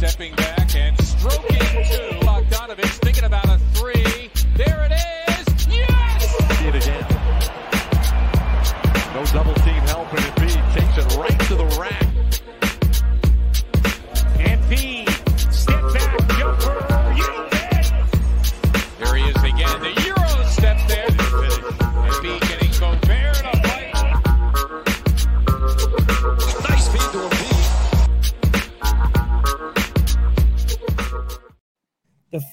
[0.00, 2.16] stepping back and stroking two.
[2.24, 4.30] Bogdanovich thinking about a three.
[4.56, 5.66] There it is.
[5.68, 6.58] Yes!
[6.58, 7.04] See it again.
[9.12, 12.09] No double team help, and Embiid takes it right to the rack.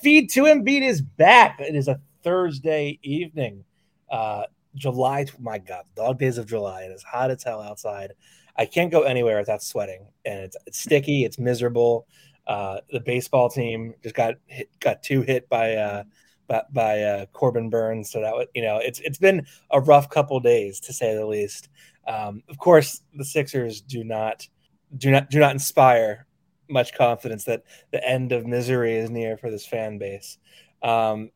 [0.08, 1.60] Feed to Embiid is back.
[1.60, 3.66] It is a Thursday evening.
[4.10, 4.44] Uh,
[4.74, 6.84] July, my God, dog days of July.
[6.84, 8.14] It is hot as hell outside.
[8.56, 11.26] I can't go anywhere without sweating, and it's, it's sticky.
[11.26, 12.08] It's miserable.
[12.48, 16.04] Uh, the baseball team just got hit, got two hit by uh,
[16.48, 20.10] by, by uh, Corbin Burnes, so that was you know it's it's been a rough
[20.10, 21.68] couple days to say the least.
[22.08, 24.48] Um, of course, the Sixers do not
[24.98, 26.27] do not do not inspire
[26.70, 30.38] much confidence that the end of misery is near for this fan base.
[30.82, 31.32] Um,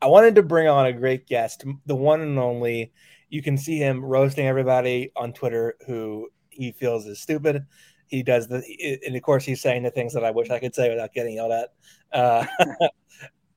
[0.00, 2.92] I wanted to bring on a great guest, the one and only.
[3.30, 7.64] You can see him roasting everybody on Twitter who he feels is stupid.
[8.06, 8.62] He does the,
[9.06, 11.34] and of course, he's saying the things that I wish I could say without getting
[11.34, 11.72] yelled at.
[12.12, 12.46] Uh,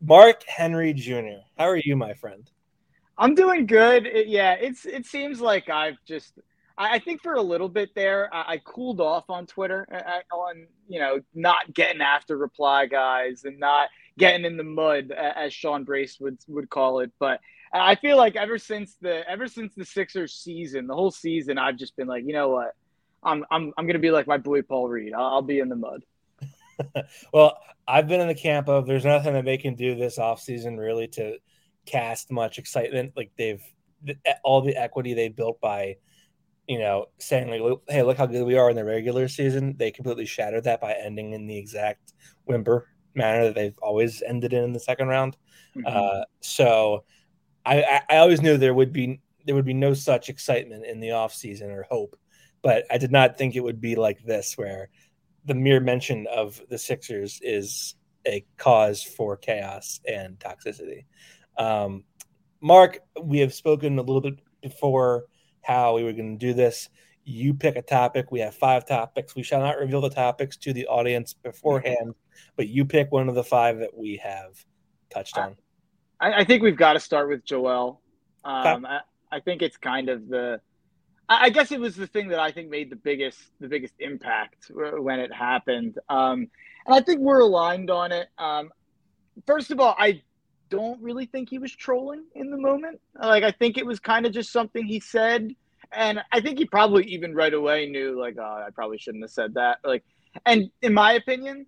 [0.02, 2.50] Mark Henry Jr., how are you, my friend?
[3.18, 4.06] I'm doing good.
[4.06, 6.40] It, yeah, it's it seems like I've just
[6.78, 11.00] I, think for a little bit there I, cooled off on Twitter I, on you
[11.00, 16.20] know not getting after reply guys and not getting in the mud as Sean Brace
[16.20, 17.11] would would call it.
[17.20, 17.39] But
[17.73, 21.78] I feel like ever since the ever since the Sixers season, the whole season, I've
[21.78, 22.75] just been like, you know what,
[23.23, 25.14] I'm I'm I'm gonna be like my boy Paul Reed.
[25.14, 26.03] I'll, I'll be in the mud.
[27.33, 30.78] well, I've been in the camp of there's nothing that they can do this offseason
[30.78, 31.38] really to
[31.86, 33.14] cast much excitement.
[33.16, 33.64] Like they've
[34.44, 35.98] all the equity they built by,
[36.68, 39.76] you know, saying like, hey, look how good we are in the regular season.
[39.78, 42.14] They completely shattered that by ending in the exact
[42.46, 45.38] whimper manner that they've always ended in in the second round.
[45.76, 45.86] Mm-hmm.
[45.88, 47.04] Uh, so
[47.66, 51.11] I, I always knew there would be there would be no such excitement in the
[51.11, 52.17] off season or hope,
[52.61, 54.89] but I did not think it would be like this where
[55.45, 57.95] the mere mention of the Sixers is
[58.26, 61.05] a cause for chaos and toxicity.
[61.58, 62.04] Um,
[62.60, 65.26] Mark, we have spoken a little bit before
[65.67, 66.89] how we were going to do this.
[67.26, 68.32] You pick a topic.
[68.32, 69.36] We have five topics.
[69.36, 72.16] We shall not reveal the topics to the audience beforehand,
[72.55, 74.66] but you pick one of the five that we have
[75.10, 75.58] touched on.
[76.22, 78.02] I, I think we've got to start with Joel.
[78.45, 80.61] Um, I, I, think it's kind of the.
[81.28, 84.72] I, guess it was the thing that I think made the biggest the biggest impact
[84.72, 86.48] when it happened, um,
[86.86, 88.30] and I think we're aligned on it.
[88.38, 88.72] Um,
[89.45, 90.22] first of all, I
[90.70, 93.00] don't really think he was trolling in the moment.
[93.20, 95.55] Like I think it was kind of just something he said,
[95.92, 99.32] and I think he probably even right away knew like, oh, I probably shouldn't have
[99.32, 99.80] said that.
[99.83, 100.04] Like,
[100.45, 101.66] and in my opinion,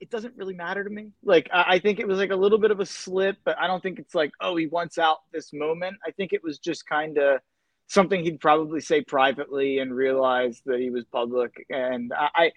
[0.00, 1.12] it doesn't really matter to me.
[1.24, 3.82] Like I think it was like a little bit of a slip, but I don't
[3.82, 5.96] think it's like oh he wants out this moment.
[6.06, 7.40] I think it was just kind of
[7.88, 11.66] something he'd probably say privately and realize that he was public.
[11.70, 12.52] And I I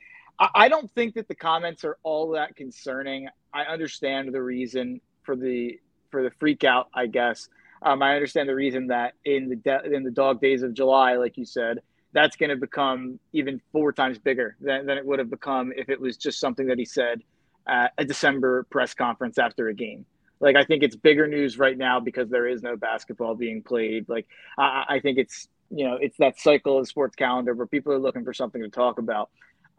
[0.69, 3.27] don't think that the comments are all that concerning.
[3.53, 5.79] I understand the reason for the
[6.09, 6.89] for the freak out.
[6.93, 7.49] I guess
[7.81, 11.15] um, I understand the reason that in the de- in the dog days of July,
[11.15, 11.79] like you said,
[12.13, 15.89] that's going to become even four times bigger than, than it would have become if
[15.89, 17.21] it was just something that he said
[17.67, 20.05] at a December press conference after a game.
[20.39, 24.09] Like, I think it's bigger news right now because there is no basketball being played.
[24.09, 27.93] Like, I, I think it's, you know, it's that cycle of sports calendar where people
[27.93, 29.29] are looking for something to talk about.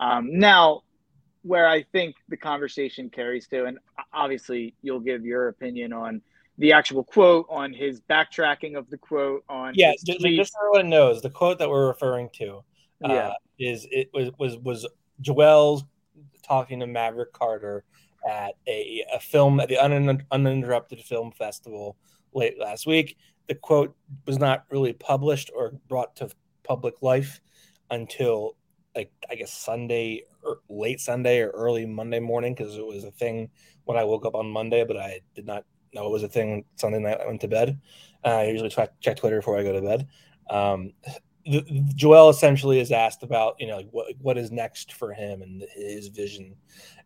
[0.03, 0.83] Um, now,
[1.43, 3.79] where I think the conversation carries to, and
[4.13, 6.23] obviously you'll give your opinion on
[6.59, 10.91] the actual quote, on his backtracking of the quote, on yeah, just, just so everyone
[10.91, 12.63] knows the quote that we're referring to.
[13.05, 13.33] Uh, yeah.
[13.59, 14.87] is it was was was
[15.21, 15.85] Joel's
[16.43, 17.85] talking to Maverick Carter
[18.29, 21.97] at a, a film at the Un- uninterrupted film festival
[22.33, 23.17] late last week.
[23.49, 23.97] The quote
[24.27, 26.31] was not really published or brought to
[26.63, 27.41] public life
[27.91, 28.57] until
[28.95, 33.11] like I guess Sunday or late Sunday or early Monday morning because it was a
[33.11, 33.51] thing
[33.85, 36.65] when I woke up on Monday, but I did not know it was a thing
[36.77, 37.81] Sunday night I went to bed.
[38.25, 40.09] Uh, I usually check, check Twitter before I go to bed.
[40.51, 40.93] Um,
[41.45, 41.63] the,
[41.95, 45.65] Joel essentially is asked about you know like what what is next for him and
[45.75, 46.55] his vision,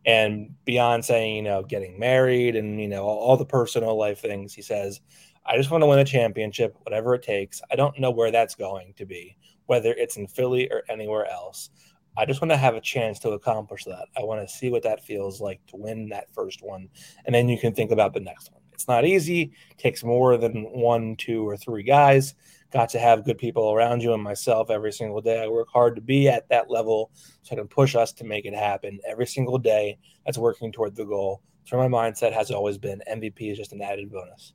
[0.05, 4.19] and beyond saying you know getting married and you know all, all the personal life
[4.19, 5.01] things, he says,
[5.45, 7.61] "I just want to win a championship, whatever it takes.
[7.71, 9.37] I don't know where that's going to be,
[9.67, 11.69] whether it's in Philly or anywhere else.
[12.17, 14.07] I just want to have a chance to accomplish that.
[14.17, 16.89] I want to see what that feels like to win that first one,
[17.25, 18.61] and then you can think about the next one.
[18.73, 19.53] It's not easy.
[19.77, 22.35] Takes more than one, two, or three guys.
[22.71, 25.43] Got to have good people around you and myself every single day.
[25.43, 27.09] I work hard to be at that level
[27.41, 29.97] so I can push us to make it happen every single day.
[30.25, 31.41] That's working toward the goal.
[31.65, 34.53] So my mindset has always been MVP is just an added bonus.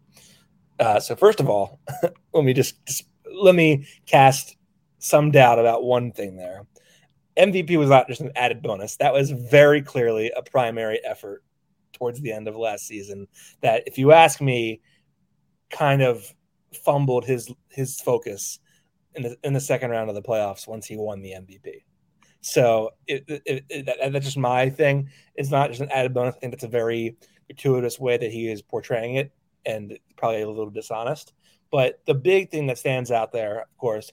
[0.78, 1.80] Uh, so first of all,
[2.32, 3.04] let me just, just
[3.34, 4.56] let me cast
[5.02, 6.62] some doubt about one thing there.
[7.36, 8.96] MVP was not just an added bonus.
[8.96, 11.42] That was very clearly a primary effort
[11.92, 13.26] towards the end of last season.
[13.62, 14.80] That, if you ask me,
[15.70, 16.32] kind of
[16.84, 18.58] fumbled his his focus
[19.14, 21.82] in the in the second round of the playoffs once he won the MVP.
[22.40, 25.10] So it, it, it, that, that's just my thing.
[25.34, 26.36] It's not just an added bonus.
[26.36, 27.16] I think that's a very
[27.48, 29.32] gratuitous way that he is portraying it,
[29.64, 31.32] and probably a little dishonest.
[31.72, 34.12] But the big thing that stands out there, of course,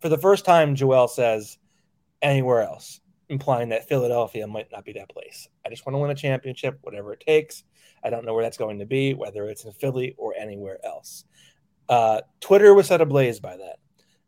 [0.00, 1.58] for the first time, Joel says
[2.22, 5.48] anywhere else, implying that Philadelphia might not be that place.
[5.64, 7.64] I just want to win a championship, whatever it takes.
[8.02, 11.24] I don't know where that's going to be, whether it's in Philly or anywhere else.
[11.88, 13.76] Uh, Twitter was set ablaze by that.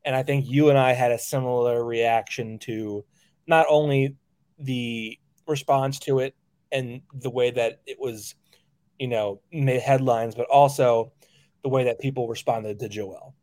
[0.05, 3.05] And I think you and I had a similar reaction to
[3.47, 4.17] not only
[4.59, 6.35] the response to it
[6.73, 8.35] and the way that it was,
[8.99, 11.13] you know, made headlines, but also
[11.63, 13.35] the way that people responded to Joel.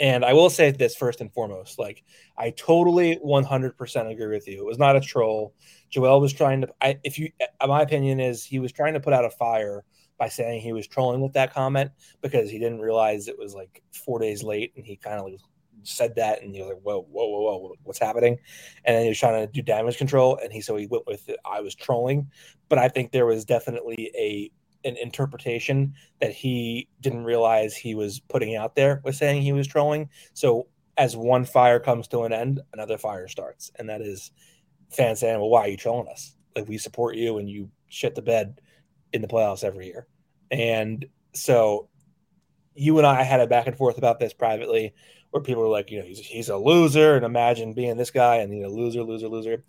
[0.00, 2.02] And I will say this first and foremost like,
[2.38, 4.58] I totally 100% agree with you.
[4.60, 5.54] It was not a troll.
[5.90, 7.30] Joel was trying to, I, if you,
[7.60, 9.84] uh, my opinion is he was trying to put out a fire
[10.18, 11.90] by saying he was trolling with that comment
[12.22, 15.38] because he didn't realize it was like four days late and he kind of like
[15.82, 18.38] said that and he was like, whoa, whoa, whoa, whoa, what's happening?
[18.84, 21.28] And then he was trying to do damage control and he so he went with
[21.28, 22.30] it, I was trolling.
[22.70, 24.50] But I think there was definitely a
[24.84, 29.66] an interpretation that he didn't realize he was putting out there with saying he was
[29.66, 30.08] trolling.
[30.34, 30.66] So
[30.96, 34.30] as one fire comes to an end, another fire starts, and that is
[34.90, 36.36] fans saying, "Well, why are you trolling us?
[36.56, 38.60] Like we support you, and you shit the bed
[39.12, 40.06] in the playoffs every year."
[40.50, 41.88] And so
[42.74, 44.94] you and I had a back and forth about this privately,
[45.30, 48.36] where people were like, "You know, he's he's a loser," and imagine being this guy
[48.36, 49.64] and you know, loser, loser, loser.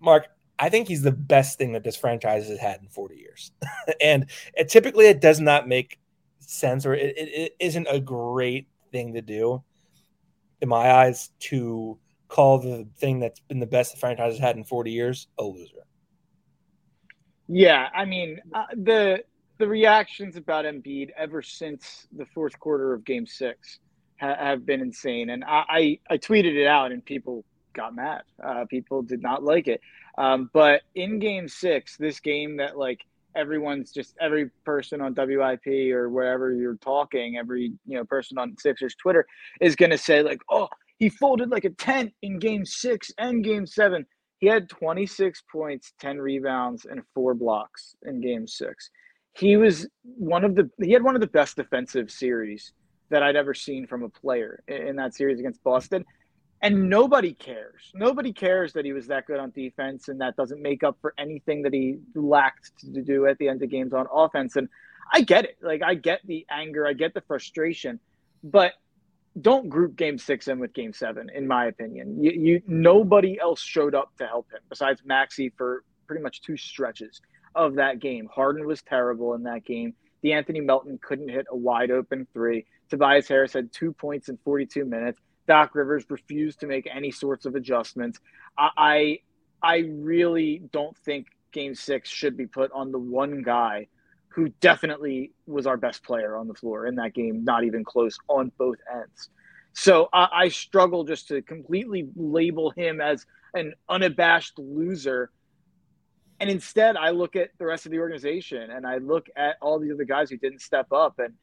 [0.00, 0.28] Mark,
[0.58, 3.52] I think he's the best thing that this franchise has had in 40 years.
[4.00, 5.98] and it, typically it does not make
[6.38, 9.62] sense or it, it, it isn't a great thing to do
[10.60, 11.98] in my eyes to
[12.28, 15.44] call the thing that's been the best the franchise has had in 40 years a
[15.44, 15.86] loser.
[17.46, 19.24] Yeah, I mean, uh, the
[19.58, 23.78] the reactions about Embiid ever since the fourth quarter of game 6
[24.18, 28.22] ha- have been insane and I, I I tweeted it out and people got mad.
[28.42, 29.80] Uh, people did not like it.
[30.16, 33.04] Um, but in game six, this game that like
[33.36, 38.56] everyone's just every person on WIP or wherever you're talking, every you know person on
[38.58, 39.26] Sixers Twitter
[39.60, 40.68] is gonna say like, oh,
[40.98, 44.06] he folded like a tent in game six and game seven.
[44.38, 48.90] He had 26 points, 10 rebounds, and four blocks in game six.
[49.32, 52.72] He was one of the he had one of the best defensive series
[53.10, 56.04] that I'd ever seen from a player in that series against Boston
[56.64, 57.92] and nobody cares.
[57.92, 61.12] Nobody cares that he was that good on defense, and that doesn't make up for
[61.18, 64.56] anything that he lacked to do at the end of games on offense.
[64.56, 64.70] And
[65.12, 65.58] I get it.
[65.60, 68.00] Like I get the anger, I get the frustration,
[68.42, 68.72] but
[69.38, 71.28] don't group Game Six in with Game Seven.
[71.34, 75.84] In my opinion, you, you nobody else showed up to help him besides Maxey for
[76.06, 77.20] pretty much two stretches
[77.54, 78.26] of that game.
[78.34, 79.92] Harden was terrible in that game.
[80.24, 82.64] De'Anthony Melton couldn't hit a wide open three.
[82.88, 85.20] Tobias Harris had two points in 42 minutes.
[85.46, 88.18] Doc Rivers refused to make any sorts of adjustments.
[88.56, 89.20] I,
[89.62, 93.88] I, really don't think Game Six should be put on the one guy
[94.28, 98.18] who definitely was our best player on the floor in that game, not even close
[98.28, 99.28] on both ends.
[99.74, 105.30] So I, I struggle just to completely label him as an unabashed loser.
[106.40, 109.78] And instead, I look at the rest of the organization and I look at all
[109.78, 111.18] the other guys who didn't step up.
[111.18, 111.34] And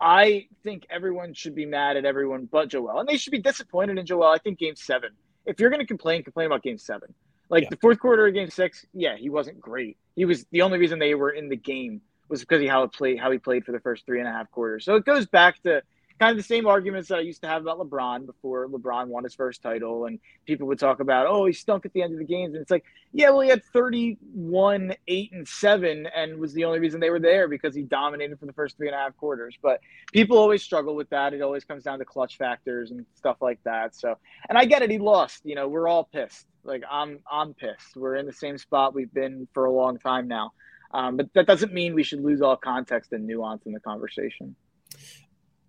[0.00, 3.98] I think everyone should be mad at everyone but Joel, and they should be disappointed
[3.98, 4.28] in Joel.
[4.28, 5.10] I think Game Seven.
[5.46, 7.12] If you're going to complain, complain about Game Seven.
[7.50, 7.70] Like yeah.
[7.70, 9.96] the fourth quarter of Game Six, yeah, he wasn't great.
[10.14, 12.92] He was the only reason they were in the game was because he how it
[12.92, 14.84] played how he played for the first three and a half quarters.
[14.84, 15.82] So it goes back to
[16.18, 19.24] kind of the same arguments that I used to have about LeBron before LeBron won
[19.24, 20.06] his first title.
[20.06, 22.54] And people would talk about, oh, he stunk at the end of the games.
[22.54, 26.78] And it's like, yeah, well, he had 31, 8, and 7, and was the only
[26.78, 29.56] reason they were there because he dominated for the first three and a half quarters.
[29.62, 29.80] But
[30.12, 31.34] people always struggle with that.
[31.34, 33.94] It always comes down to clutch factors and stuff like that.
[33.94, 34.16] So,
[34.48, 34.90] and I get it.
[34.90, 35.42] He lost.
[35.44, 36.46] You know, we're all pissed.
[36.64, 37.96] Like, I'm, I'm pissed.
[37.96, 40.52] We're in the same spot we've been for a long time now.
[40.92, 44.56] Um, but that doesn't mean we should lose all context and nuance in the conversation.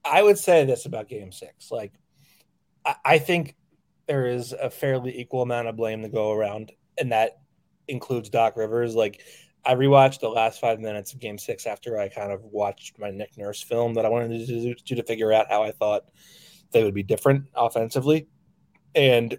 [0.05, 1.71] I would say this about Game Six.
[1.71, 1.93] Like,
[2.85, 3.55] I, I think
[4.07, 7.39] there is a fairly equal amount of blame to go around, and that
[7.87, 8.95] includes Doc Rivers.
[8.95, 9.21] Like,
[9.65, 13.11] I rewatched the last five minutes of Game Six after I kind of watched my
[13.11, 16.05] Nick Nurse film that I wanted to do to, figure out how I thought
[16.71, 18.27] they would be different offensively,
[18.95, 19.37] and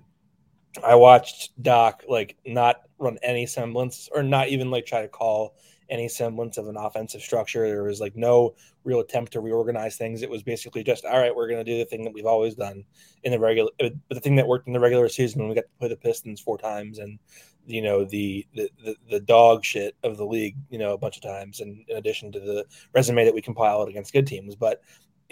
[0.84, 5.56] I watched Doc like not run any semblance or not even like try to call
[5.90, 7.66] any semblance of an offensive structure.
[7.66, 8.54] There was like no
[8.84, 10.22] real attempt to reorganize things.
[10.22, 11.34] It was basically just all right.
[11.34, 12.84] We're going to do the thing that we've always done
[13.24, 15.54] in the regular, uh, but the thing that worked in the regular season when we
[15.54, 17.18] got to play the Pistons four times and
[17.66, 21.16] you know the, the the the, dog shit of the league, you know, a bunch
[21.16, 24.80] of times, and in addition to the resume that we compiled against good teams, but.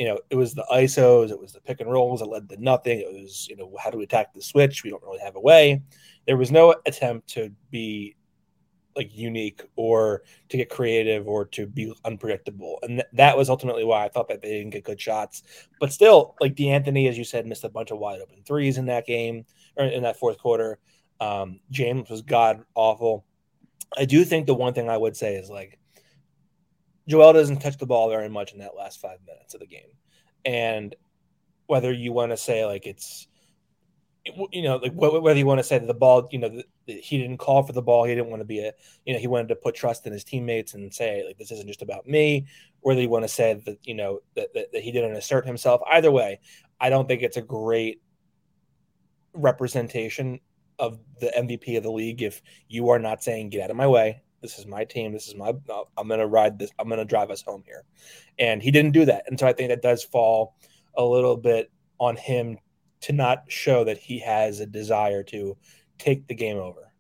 [0.01, 2.63] You know, it was the ISOs, it was the pick and rolls that led to
[2.63, 3.01] nothing.
[3.01, 4.85] It was, you know, how do we attack the switch?
[4.85, 5.83] We don't really have a way.
[6.25, 8.15] There was no attempt to be
[8.97, 12.79] like unique or to get creative or to be unpredictable.
[12.83, 15.43] And th- that was ultimately why I thought that they didn't get good shots.
[15.81, 18.87] But still, like De'Anthony, as you said, missed a bunch of wide open threes in
[18.87, 19.45] that game
[19.77, 20.79] or in that fourth quarter.
[21.21, 23.25] Um, James was god awful.
[23.97, 25.79] I do think the one thing I would say is like
[27.09, 29.91] Joel doesn't touch the ball very much in that last five minutes of the game.
[30.45, 30.95] And
[31.67, 33.29] whether you want to say like it's
[34.53, 37.39] you know, like whether you want to say that the ball, you know, he didn't
[37.39, 38.73] call for the ball, he didn't want to be a,
[39.05, 41.69] you know, he wanted to put trust in his teammates and say like this isn't
[41.69, 42.47] just about me.
[42.81, 45.81] Whether you want to say that you know that, that, that he didn't assert himself,
[45.91, 46.41] either way,
[46.81, 48.01] I don't think it's a great
[49.33, 50.41] representation
[50.79, 53.87] of the MVP of the league if you are not saying get out of my
[53.87, 54.23] way.
[54.41, 55.13] This is my team.
[55.13, 55.53] This is my.
[55.97, 56.71] I'm going to ride this.
[56.79, 57.85] I'm going to drive us home here,
[58.39, 59.25] and he didn't do that.
[59.27, 60.55] And so I think that does fall
[60.97, 62.59] a little bit on him
[63.01, 65.57] to not show that he has a desire to
[65.99, 66.93] take the game over.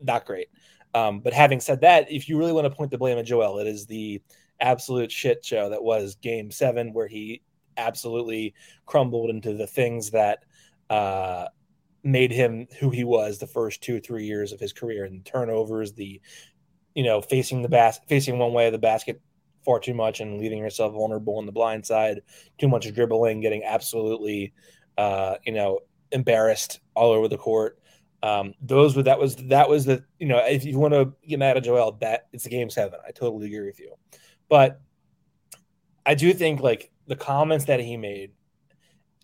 [0.00, 0.48] Not great.
[0.94, 3.58] Um, but having said that, if you really want to point the blame at Joel,
[3.58, 4.20] it is the
[4.60, 7.42] absolute shit show that was Game Seven, where he
[7.76, 8.54] absolutely
[8.86, 10.44] crumbled into the things that
[10.88, 11.46] uh,
[12.02, 15.92] made him who he was the first two three years of his career, and turnovers,
[15.92, 16.20] the
[16.94, 19.20] you know facing the bas- facing one way of the basket
[19.66, 22.22] far too much and leaving yourself vulnerable on the blind side,
[22.56, 24.54] too much dribbling, getting absolutely
[24.98, 25.80] uh, you know,
[26.12, 27.78] embarrassed all over the court.
[28.22, 31.38] Um, those were that was that was the you know if you want to get
[31.38, 32.98] mad at Joel, that it's game seven.
[33.06, 33.94] I totally agree with you,
[34.48, 34.80] but
[36.04, 38.32] I do think like the comments that he made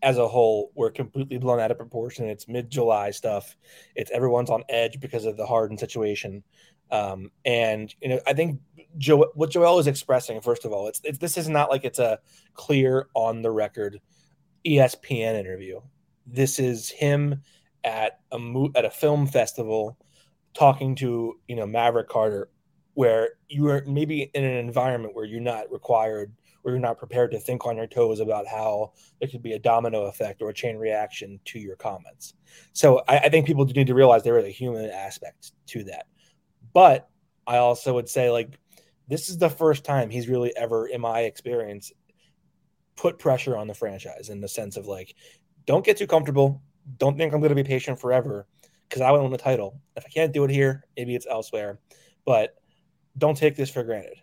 [0.03, 2.29] as a whole were completely blown out of proportion.
[2.29, 3.57] It's mid July stuff.
[3.95, 6.43] It's everyone's on edge because of the Harden situation.
[6.91, 8.61] Um, and you know, I think
[8.99, 12.01] Joe, what Joel is expressing, first of all, it's, it's this is not like it's
[12.01, 12.19] a
[12.55, 14.01] clear on the record
[14.67, 15.81] ESPN interview.
[16.27, 17.41] This is him
[17.85, 19.99] at a at a film festival
[20.55, 22.49] talking to you know Maverick Carter,
[22.95, 26.33] where you are maybe in an environment where you're not required
[26.65, 29.59] or you're not prepared to think on your toes about how there could be a
[29.59, 32.35] domino effect or a chain reaction to your comments.
[32.73, 36.07] So I, I think people need to realize there is a human aspect to that.
[36.73, 37.09] But
[37.47, 38.59] I also would say like
[39.09, 41.93] this is the first time he's really ever, in my experience,
[42.97, 45.15] put pressure on the franchise in the sense of like,
[45.67, 46.63] don't get too comfortable.
[46.99, 48.47] Don't think I'm going to be patient forever
[48.89, 49.81] because I want to win the title.
[49.97, 51.79] If I can't do it here, maybe it's elsewhere.
[52.25, 52.57] But
[53.19, 54.19] don't take this for granted.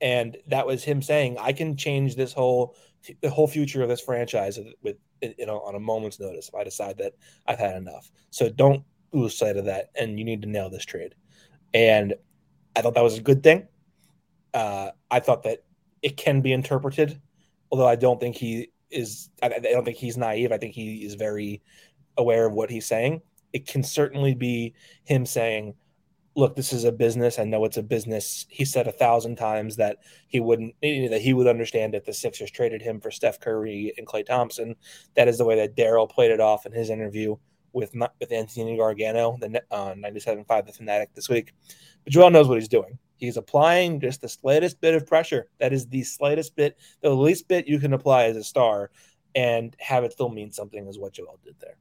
[0.00, 2.76] And that was him saying, I can change this whole
[3.20, 6.64] the whole future of this franchise with you know on a moment's notice if I
[6.64, 7.14] decide that
[7.46, 8.10] I've had enough.
[8.30, 11.14] So don't lose sight of that, and you need to nail this trade.
[11.74, 12.14] And
[12.76, 13.66] I thought that was a good thing.
[14.52, 15.64] Uh, I thought that
[16.02, 17.20] it can be interpreted
[17.70, 19.30] although I don't think he is.
[19.42, 20.52] I, I don't think he's naive.
[20.52, 21.62] I think he is very
[22.18, 23.22] aware of what he's saying.
[23.52, 25.74] It can certainly be him saying,
[26.36, 27.38] "Look, this is a business.
[27.38, 31.32] I know it's a business." He said a thousand times that he wouldn't that he
[31.32, 34.76] would understand if the Sixers traded him for Steph Curry and Klay Thompson.
[35.14, 37.36] That is the way that Daryl played it off in his interview
[37.72, 41.54] with with Anthony Gargano, the uh, 97.5 The Fanatic this week.
[42.04, 42.98] But Joel knows what he's doing.
[43.16, 45.48] He's applying just the slightest bit of pressure.
[45.58, 48.90] That is the slightest bit, the least bit you can apply as a star
[49.34, 51.76] and have it still mean something, is what Joel did there.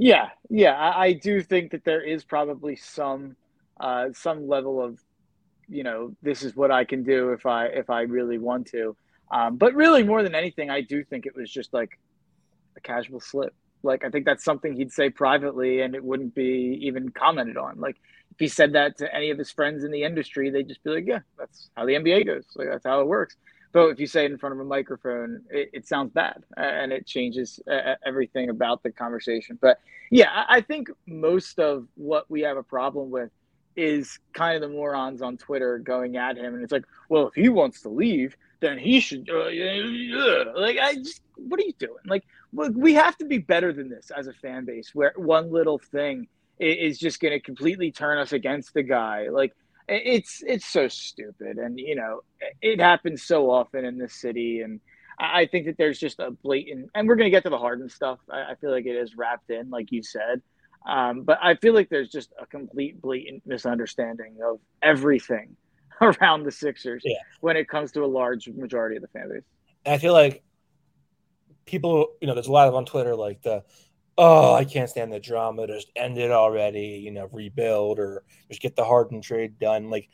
[0.00, 3.36] Yeah, yeah, I, I do think that there is probably some
[3.78, 4.98] uh, some level of,
[5.68, 8.96] you know, this is what I can do if I if I really want to.
[9.30, 11.90] Um, but really, more than anything, I do think it was just like
[12.78, 13.54] a casual slip.
[13.82, 17.78] Like I think that's something he'd say privately, and it wouldn't be even commented on.
[17.78, 17.96] Like
[18.30, 20.90] if he said that to any of his friends in the industry, they'd just be
[20.92, 22.46] like, "Yeah, that's how the NBA goes.
[22.56, 23.36] Like that's how it works."
[23.72, 26.92] But if you say it in front of a microphone, it, it sounds bad, and
[26.92, 29.58] it changes uh, everything about the conversation.
[29.60, 29.78] But
[30.10, 33.30] yeah, I think most of what we have a problem with
[33.76, 37.34] is kind of the morons on Twitter going at him, and it's like, well, if
[37.34, 39.30] he wants to leave, then he should.
[39.30, 39.44] Uh,
[40.56, 41.94] like, I just, what are you doing?
[42.04, 45.78] Like, we have to be better than this as a fan base, where one little
[45.78, 46.26] thing
[46.58, 49.28] is just going to completely turn us against the guy.
[49.28, 49.54] Like,
[49.90, 52.20] it's it's so stupid, and you know
[52.62, 54.80] it happens so often in this city, and
[55.18, 58.18] I think that there's just a blatant, and we're gonna get to the Harden stuff.
[58.30, 60.42] I, I feel like it is wrapped in, like you said,
[60.86, 65.56] um, but I feel like there's just a complete blatant misunderstanding of everything
[66.00, 67.16] around the Sixers Yeah.
[67.40, 69.42] when it comes to a large majority of the fan base.
[69.84, 70.42] And I feel like
[71.66, 73.62] people, you know, there's a lot of on Twitter like the,
[74.20, 75.66] oh, I can't stand the drama.
[75.66, 77.00] Just end it already.
[77.02, 79.88] You know, rebuild or just get the Harden trade done.
[79.88, 80.08] Like,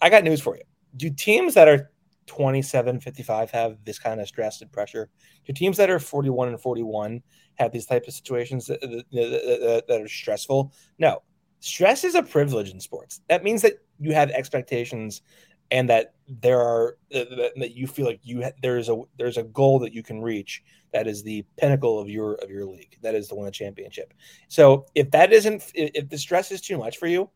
[0.00, 0.62] I got news for you.
[0.96, 1.90] Do teams that are
[2.26, 5.08] 27, 55 have this kind of stress and pressure?
[5.46, 7.22] Do teams that are 41 and 41
[7.54, 10.72] have these type of situations that, that, that, are stressful?
[10.98, 11.22] No.
[11.60, 13.22] Stress is a privilege in sports.
[13.28, 15.22] That means that you have expectations
[15.70, 19.92] and that there are that, you feel like you there's a there's a goal that
[19.92, 22.96] you can reach that is the pinnacle of your of your league.
[23.02, 24.14] That is to win a championship.
[24.48, 27.30] So if that isn't if, if the stress is too much for you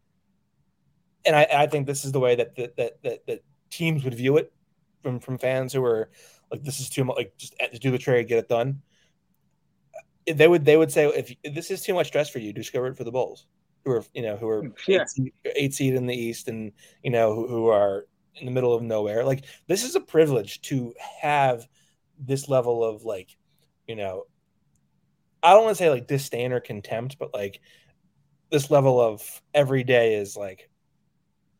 [1.24, 4.14] and i i think this is the way that that that, that, that teams would
[4.14, 4.52] view it
[5.02, 6.10] from from fans who are
[6.50, 8.82] like this is too much like just, just do the trade get it done.
[10.26, 12.72] They would they would say if, if this is too much stress for you just
[12.72, 13.46] go for the bulls
[13.84, 15.02] who are you know who are hmm, Yeah.
[15.02, 18.06] eight, seed, eight seed in the east and you know who, who are
[18.36, 19.24] in the middle of nowhere.
[19.24, 21.66] Like this is a privilege to have
[22.18, 23.36] this level of like
[23.86, 24.24] you know
[25.42, 27.60] i don't want to say like disdain or contempt but like
[28.50, 29.22] this level of
[29.54, 30.70] every day is like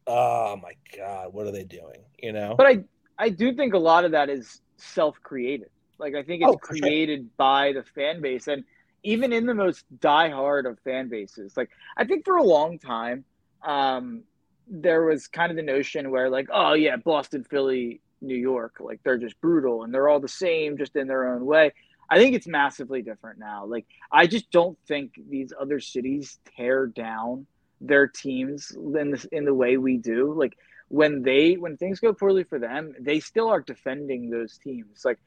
[0.07, 2.85] oh my god what are they doing you know But I
[3.19, 5.69] I do think a lot of that is self-created.
[5.99, 6.77] Like I think it's Oh, for sure.
[6.81, 8.65] created by the fan base, and
[9.05, 13.25] even in the most diehard of fan bases, like I think for a long time,
[13.67, 14.25] um,
[14.69, 19.01] there was kind of the notion where like, oh yeah, Boston, Philly, New York, like
[19.05, 21.73] they're just brutal and they're all the same, just in their own way.
[22.13, 23.65] I think it's massively different now.
[23.65, 27.47] Like I just don't think these other cities tear down
[27.81, 30.35] their teams in the, in the way we do.
[30.35, 30.53] Like
[30.89, 35.07] when they when things go poorly for them, they still are defending those teams.
[35.07, 35.21] Like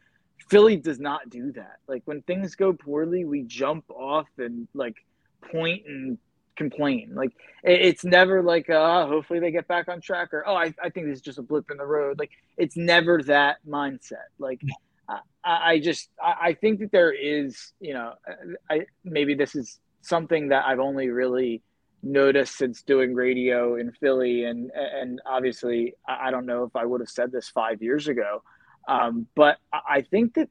[0.47, 1.77] Philly does not do that.
[1.87, 4.97] Like when things go poorly, we jump off and like
[5.51, 6.19] point and
[6.55, 7.13] complain.
[7.15, 7.31] Like
[7.63, 10.89] it, it's never like uh hopefully they get back on track or oh I, I
[10.91, 12.19] think this is just a blip in the road.
[12.19, 14.29] Like it's never that mindset.
[14.37, 14.61] Like
[15.43, 18.13] I, just I, I think that there is you know
[18.69, 21.61] I maybe this is something that I've only really
[22.01, 27.01] noticed since doing radio in Philly, and and obviously I don't know if I would
[27.01, 28.43] have said this five years ago,
[28.87, 30.49] um, but I I think that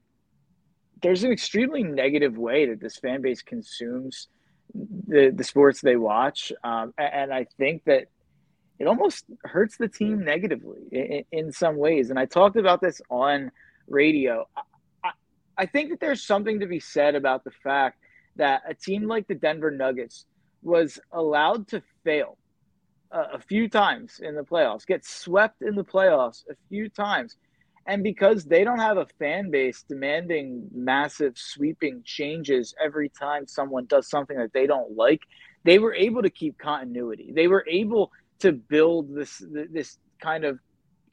[1.01, 4.27] there's an extremely negative way that this fan base consumes
[4.73, 8.07] the the sports they watch, um, and I think that
[8.77, 12.09] it almost hurts the team negatively in, in some ways.
[12.09, 13.51] And I talked about this on
[13.87, 14.47] radio.
[15.03, 15.11] I,
[15.57, 17.99] I, think that there's something to be said about the fact
[18.35, 20.25] that a team like the Denver Nuggets
[20.61, 22.37] was allowed to fail
[23.11, 27.37] a, a few times in the playoffs, get swept in the playoffs a few times.
[27.87, 33.85] And because they don't have a fan base demanding massive sweeping changes every time someone
[33.85, 35.21] does something that they don't like,
[35.63, 37.31] they were able to keep continuity.
[37.33, 40.59] They were able to build this this kind of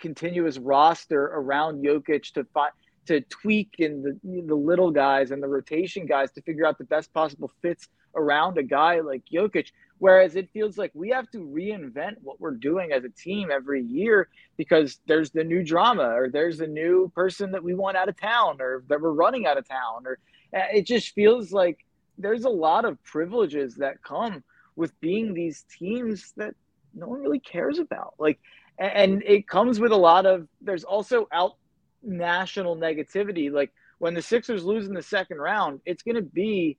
[0.02, 2.72] continuous roster around Jokic to find
[3.06, 6.84] to tweak in the the little guys and the rotation guys to figure out the
[6.84, 9.68] best possible fits around a guy like Jokic.
[9.98, 13.82] Whereas it feels like we have to reinvent what we're doing as a team every
[13.82, 18.08] year because there's the new drama or there's a new person that we want out
[18.08, 20.18] of town or that we're running out of town or
[20.54, 21.86] uh, it just feels like
[22.18, 24.42] there's a lot of privileges that come
[24.74, 26.54] with being these teams that
[26.94, 28.14] no one really cares about.
[28.18, 28.38] Like,
[28.78, 30.48] and it comes with a lot of.
[30.60, 31.56] There's also out
[32.02, 33.50] national negativity.
[33.52, 36.78] Like when the Sixers lose in the second round, it's going to be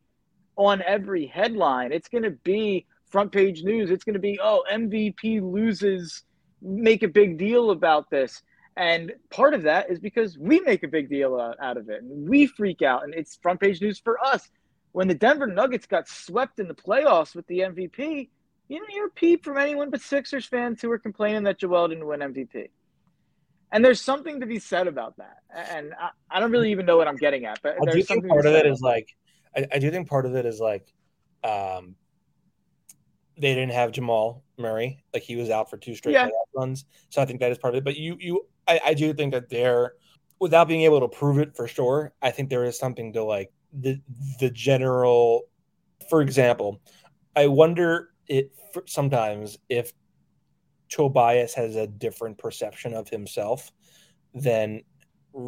[0.56, 1.92] on every headline.
[1.92, 3.92] It's going to be front page news.
[3.92, 6.24] It's going to be oh MVP loses.
[6.62, 8.42] Make a big deal about this.
[8.76, 12.02] And part of that is because we make a big deal out, out of it
[12.02, 14.50] and we freak out and it's front page news for us.
[14.94, 18.30] When the Denver Nuggets got swept in the playoffs with the MVP,
[18.74, 21.90] you didn't hear a peep from anyone but Sixers fans who were complaining that Joel
[21.90, 22.70] didn't win MVP.
[23.72, 25.38] And there's something to be said about that.
[25.56, 28.28] And I, I don't really even know what I'm getting at, but I do think
[28.28, 29.08] part of it is like
[29.56, 30.92] I, I do think part of it is like
[31.44, 31.96] um
[33.38, 36.30] they didn't have Jamal Murray, like he was out for two straight Yeah.
[36.56, 36.86] runs.
[37.10, 37.84] So I think that is part of it.
[37.84, 39.94] But you you I, I do think that they're
[40.40, 43.52] without being able to prove it for sure, I think there is something to like
[43.72, 44.02] the
[44.40, 45.44] the general
[46.10, 46.82] for example,
[47.36, 48.52] I wonder it
[48.86, 49.94] sometimes if
[50.90, 53.72] Tobias has a different perception of himself
[54.34, 54.82] than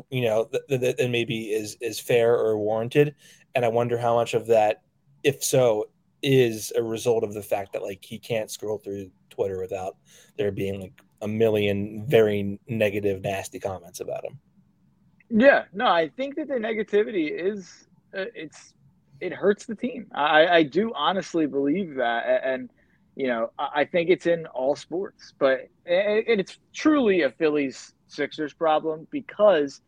[0.10, 3.14] you know that th- maybe is is fair or warranted
[3.54, 4.82] and i wonder how much of that
[5.24, 5.88] if so
[6.22, 9.98] is a result of the fact that like he can't scroll through Twitter without
[10.38, 14.40] there being like a million very negative, nasty comments about him.
[15.30, 18.75] Yeah, no, I think that the negativity is uh, it's
[19.21, 20.08] it hurts the team.
[20.13, 22.69] I, I do honestly believe that, and
[23.15, 28.54] you know, I think it's in all sports, but and it's truly a Phillies Sixers
[28.54, 29.82] problem because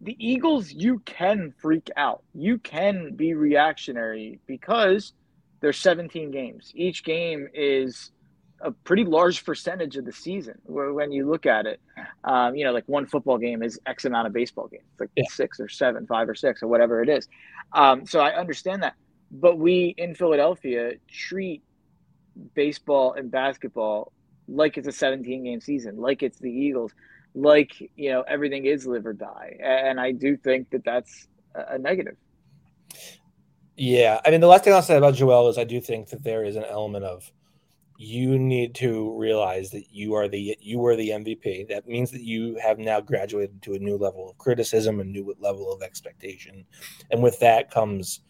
[0.00, 5.14] the Eagles, you can freak out, you can be reactionary because
[5.60, 6.72] there's 17 games.
[6.74, 8.12] Each game is
[8.60, 11.80] a pretty large percentage of the season when you look at it.
[12.24, 15.24] Um, you know, like one football game is X amount of baseball games, like yeah.
[15.30, 17.28] six or seven, five or six, or whatever it is.
[17.72, 18.94] Um, so I understand that.
[19.30, 21.62] But we in Philadelphia treat
[22.54, 24.12] baseball and basketball
[24.48, 26.92] like it's a 17 game season, like it's the Eagles,
[27.34, 29.56] like, you know, everything is live or die.
[29.62, 32.16] And I do think that that's a negative.
[33.76, 34.20] Yeah.
[34.24, 36.44] I mean, the last thing I'll say about Joel is I do think that there
[36.44, 37.30] is an element of,
[37.98, 41.68] you need to realize that you are the you are the MVP.
[41.68, 45.34] That means that you have now graduated to a new level of criticism, a new
[45.38, 46.64] level of expectation,
[47.10, 48.20] and with that comes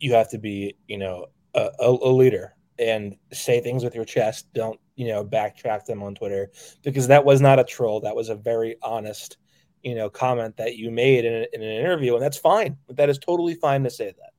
[0.00, 4.46] you have to be you know a, a leader and say things with your chest.
[4.54, 6.50] Don't you know backtrack them on Twitter
[6.82, 8.00] because that was not a troll.
[8.00, 9.36] That was a very honest
[9.82, 12.78] you know comment that you made in, a, in an interview, and that's fine.
[12.88, 14.32] That is totally fine to say that.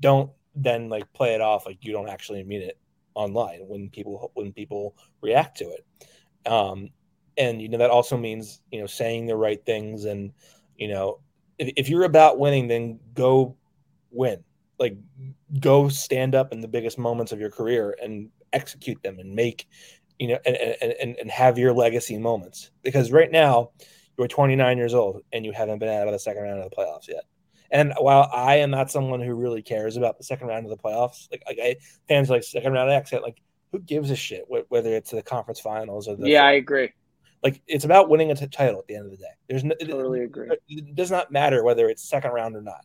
[0.00, 2.78] Don't then like play it off like you don't actually mean it
[3.16, 5.84] online when people when people react to it.
[6.50, 6.90] Um,
[7.36, 10.32] and you know that also means you know saying the right things and
[10.76, 11.18] you know
[11.58, 13.56] if, if you're about winning, then go
[14.10, 14.42] win.
[14.78, 14.96] Like
[15.60, 19.68] go stand up in the biggest moments of your career and execute them and make
[20.18, 20.56] you know and
[21.00, 23.70] and, and have your legacy moments because right now
[24.16, 26.76] you're 29 years old and you haven't been out of the second round of the
[26.76, 27.24] playoffs yet
[27.70, 30.76] and while I am not someone who really cares about the second round of the
[30.76, 31.76] playoffs, like, like I,
[32.08, 33.40] fans like second round exit, like
[33.72, 36.92] who gives a shit whether it's the conference finals or the yeah, I agree.
[37.42, 39.32] Like it's about winning a t- title at the end of the day.
[39.48, 40.48] There's no, totally it, agree.
[40.68, 42.84] It does not matter whether it's second round or not.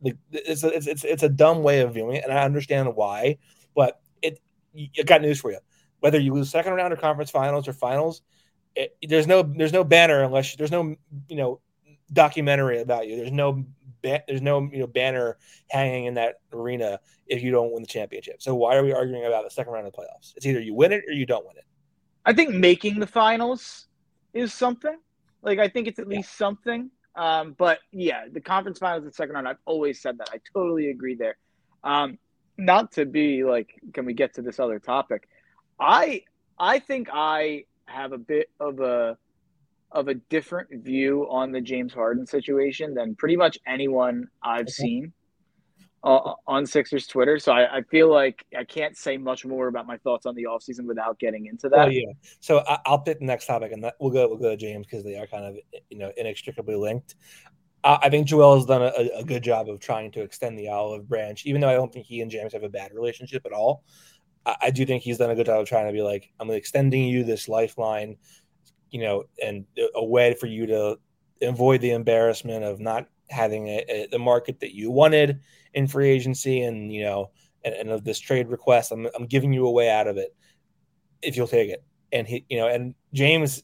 [0.00, 2.96] Like it's a, it's it's it's a dumb way of viewing it, and I understand
[2.96, 3.38] why.
[3.74, 4.40] But it,
[4.76, 5.58] I got news for you.
[6.00, 8.22] Whether you lose second round or conference finals or finals,
[8.74, 10.96] it, there's no there's no banner unless there's no
[11.28, 11.60] you know
[12.12, 13.16] documentary about you.
[13.16, 13.64] There's no
[14.02, 15.38] ba- there's no you know banner
[15.70, 18.42] hanging in that arena if you don't win the championship.
[18.42, 20.34] So why are we arguing about the second round of the playoffs?
[20.36, 21.64] It's either you win it or you don't win it.
[22.24, 23.86] I think making the finals
[24.32, 24.96] is something.
[25.42, 26.90] Like I think it's at least something.
[27.14, 29.48] Um, but yeah, the conference finals, the second round.
[29.48, 30.30] I've always said that.
[30.32, 31.36] I totally agree there.
[31.84, 32.18] Um,
[32.56, 35.28] not to be like, can we get to this other topic?
[35.80, 36.22] I
[36.58, 39.18] I think I have a bit of a
[39.92, 45.12] of a different view on the James Harden situation than pretty much anyone I've seen
[46.04, 47.38] uh, on Sixers Twitter.
[47.38, 50.44] So I, I, feel like I can't say much more about my thoughts on the
[50.44, 51.88] offseason without getting into that.
[51.88, 52.12] Oh, yeah.
[52.40, 54.86] So I, will pick the next topic, and that, we'll go we'll go to James
[54.86, 55.56] because they are kind of
[55.90, 57.14] you know inextricably linked.
[57.84, 60.68] Uh, I think Joel has done a, a, good job of trying to extend the
[60.68, 63.52] olive branch, even though I don't think he and James have a bad relationship at
[63.52, 63.82] all.
[64.46, 66.50] I, I do think he's done a good job of trying to be like, I'm
[66.50, 68.16] extending you this lifeline
[68.92, 70.98] you know, and a way for you to
[71.40, 75.40] avoid the embarrassment of not having a, a, the market that you wanted
[75.74, 77.30] in free agency and, you know,
[77.64, 78.92] and, and of this trade request.
[78.92, 80.36] I'm, I'm giving you a way out of it
[81.22, 81.82] if you'll take it.
[82.12, 83.62] And he, you know, and James,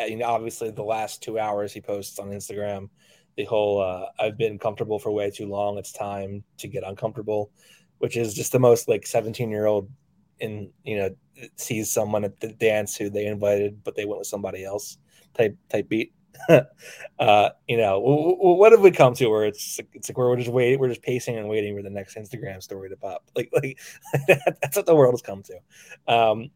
[0.00, 2.88] uh, you know, obviously the last two hours he posts on Instagram,
[3.36, 5.76] the whole uh, I've been comfortable for way too long.
[5.78, 7.50] It's time to get uncomfortable,
[7.98, 9.90] which is just the most like 17 year old
[10.40, 11.10] in you know
[11.56, 14.98] sees someone at the dance who they invited, but they went with somebody else
[15.34, 16.12] type type beat.
[17.18, 20.78] uh, you know, what have we come to where it's it's like we're just waiting,
[20.78, 23.24] we're just pacing and waiting for the next Instagram story to pop.
[23.36, 23.78] Like like
[24.28, 26.12] that's what the world has come to.
[26.12, 26.50] Um,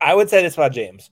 [0.00, 1.10] I would say this about James.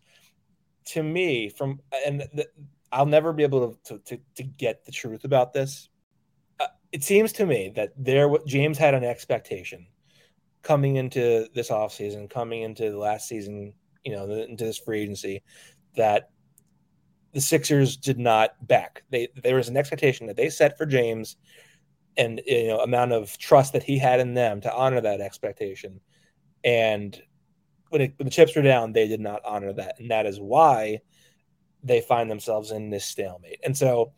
[0.86, 2.48] To me, from and the,
[2.90, 5.88] I'll never be able to, to to get the truth about this.
[6.58, 9.86] Uh, it seems to me that there James had an expectation
[10.62, 13.72] coming into this offseason, coming into the last season,
[14.04, 15.42] you know, into this free agency,
[15.96, 16.30] that
[17.32, 19.02] the Sixers did not back.
[19.10, 21.36] They there was an expectation that they set for James
[22.16, 26.00] and you know amount of trust that he had in them to honor that expectation.
[26.64, 27.20] And
[27.88, 30.38] when, it, when the chips were down, they did not honor that, and that is
[30.40, 31.00] why
[31.82, 33.60] they find themselves in this stalemate.
[33.64, 34.12] And so,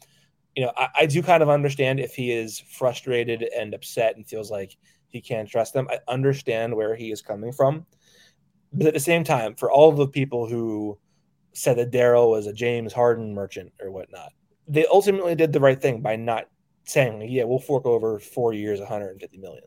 [0.57, 4.27] you know, I, I do kind of understand if he is frustrated and upset and
[4.27, 4.77] feels like
[5.13, 5.87] he can't trust them.
[5.91, 7.87] I understand where he is coming from.
[8.73, 10.99] But at the same time, for all of the people who
[11.53, 14.33] said that Daryl was a James Harden merchant or whatnot,
[14.67, 16.47] they ultimately did the right thing by not
[16.85, 19.65] saying, yeah, we'll fork over four years, 150 million.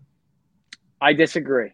[0.99, 1.71] I disagree.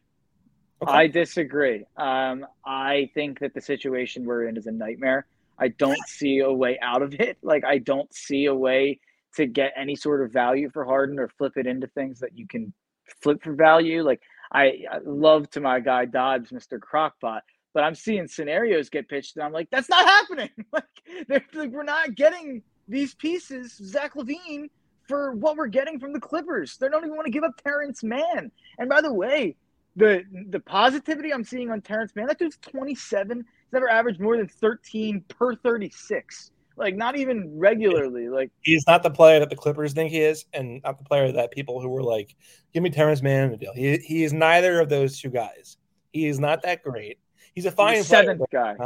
[0.81, 0.91] Okay.
[0.91, 1.85] I disagree.
[1.95, 5.27] Um, I think that the situation we're in is a nightmare.
[5.57, 7.37] I don't see a way out of it.
[7.41, 8.99] Like I don't see a way
[9.35, 12.45] to get any sort of value for Harden or flip it into things that you
[12.47, 12.73] can
[13.21, 14.03] flip for value.
[14.03, 14.21] Like
[14.51, 15.21] I, I mm-hmm.
[15.21, 16.79] love to my guy Dobbs, Mr.
[16.79, 17.41] Crockpot,
[17.73, 20.49] but I'm seeing scenarios get pitched and I'm like, that's not happening.
[20.73, 24.69] like, like we're not getting these pieces, Zach LaVine
[25.07, 26.77] for what we're getting from the Clippers.
[26.77, 28.51] They don't even want to give up Terance Mann.
[28.77, 29.55] And by the way,
[29.95, 33.37] the the positivity I'm seeing on Terance Mann, that dude's 27.
[33.37, 36.51] He's never averaged more than 13 per 36.
[36.77, 38.29] Like not even regularly.
[38.29, 41.31] Like he's not the player that the Clippers think he is, and not the player
[41.31, 42.35] that people who were like,
[42.73, 45.77] "Give me Terance Mann the deal." He he is neither of those two guys.
[46.11, 47.19] He is not that great.
[47.53, 48.85] He's a fine he's seventh player, guy.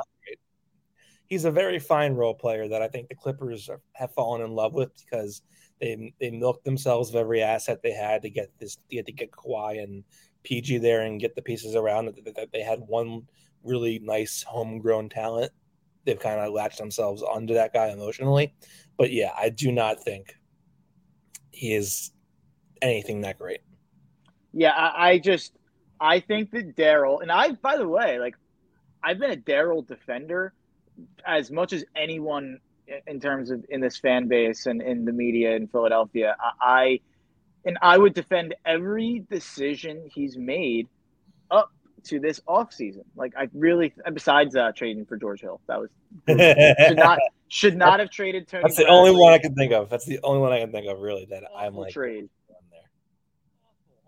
[1.27, 4.73] He's a very fine role player that I think the Clippers have fallen in love
[4.73, 5.41] with because
[5.79, 9.11] they they milked themselves of every asset they had to get this to get to
[9.11, 10.03] get Kawhi and
[10.43, 13.23] PG there and get the pieces around that, that they had one
[13.63, 15.51] really nice homegrown talent.
[16.05, 18.53] They've kind of latched themselves onto that guy emotionally.
[18.97, 20.35] But yeah, I do not think
[21.51, 22.11] he is
[22.81, 23.61] anything that great.
[24.53, 25.53] Yeah, I, I just
[25.99, 28.35] I think that Daryl and I by the way, like
[29.03, 30.53] I've been a Daryl defender
[31.25, 32.59] as much as anyone
[33.07, 36.35] in terms of in this fan base and in the media in Philadelphia.
[36.39, 36.99] I, I
[37.65, 40.87] and I would defend every decision he's made
[41.49, 41.71] up
[42.05, 43.03] to this offseason.
[43.15, 45.89] Like I really, besides uh, trading for George Hill, that was
[46.87, 48.63] should not should not have traded Tony.
[48.63, 49.89] That's the only one I can think of.
[49.89, 52.29] That's the only one I can think of really that Awful I'm like trade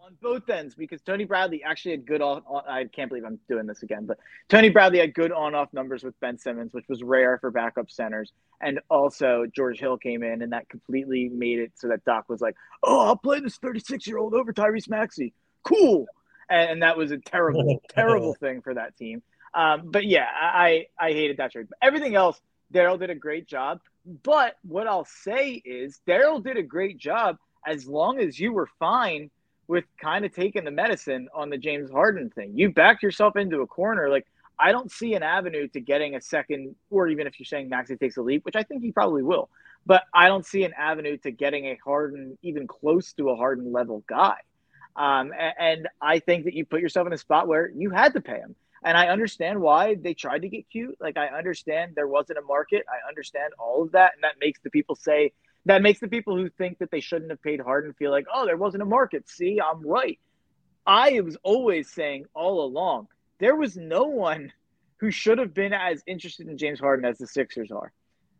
[0.07, 2.41] on both ends because Tony Bradley actually had good on.
[2.67, 6.17] I can't believe I'm doing this again, but Tony Bradley had good on-off numbers with
[6.21, 8.31] Ben Simmons, which was rare for backup centers,
[8.61, 12.41] and also George Hill came in, and that completely made it so that Doc was
[12.41, 15.33] like, "Oh, I'll play this 36-year-old over Tyrese Maxey,
[15.63, 16.05] cool,"
[16.49, 19.21] and, and that was a terrible, terrible thing for that team.
[19.53, 21.67] Um, but yeah, I I hated that trade.
[21.69, 22.39] But everything else,
[22.73, 23.79] Daryl did a great job.
[24.23, 28.69] But what I'll say is Daryl did a great job as long as you were
[28.79, 29.29] fine
[29.67, 32.53] with kind of taking the medicine on the James Harden thing.
[32.55, 34.09] You backed yourself into a corner.
[34.09, 34.25] Like,
[34.57, 37.97] I don't see an avenue to getting a second, or even if you're saying Maxey
[37.97, 39.49] takes a leap, which I think he probably will,
[39.85, 43.71] but I don't see an avenue to getting a Harden, even close to a Harden
[43.71, 44.37] level guy.
[44.97, 48.13] Um, and, and I think that you put yourself in a spot where you had
[48.13, 48.55] to pay him.
[48.83, 50.97] And I understand why they tried to get cute.
[50.99, 52.85] Like, I understand there wasn't a market.
[52.89, 54.13] I understand all of that.
[54.15, 55.33] And that makes the people say,
[55.65, 58.45] that makes the people who think that they shouldn't have paid Harden feel like, oh,
[58.45, 59.29] there wasn't a market.
[59.29, 60.19] See, I'm right.
[60.85, 63.07] I was always saying all along,
[63.39, 64.53] there was no one
[64.97, 67.91] who should have been as interested in James Harden as the Sixers are.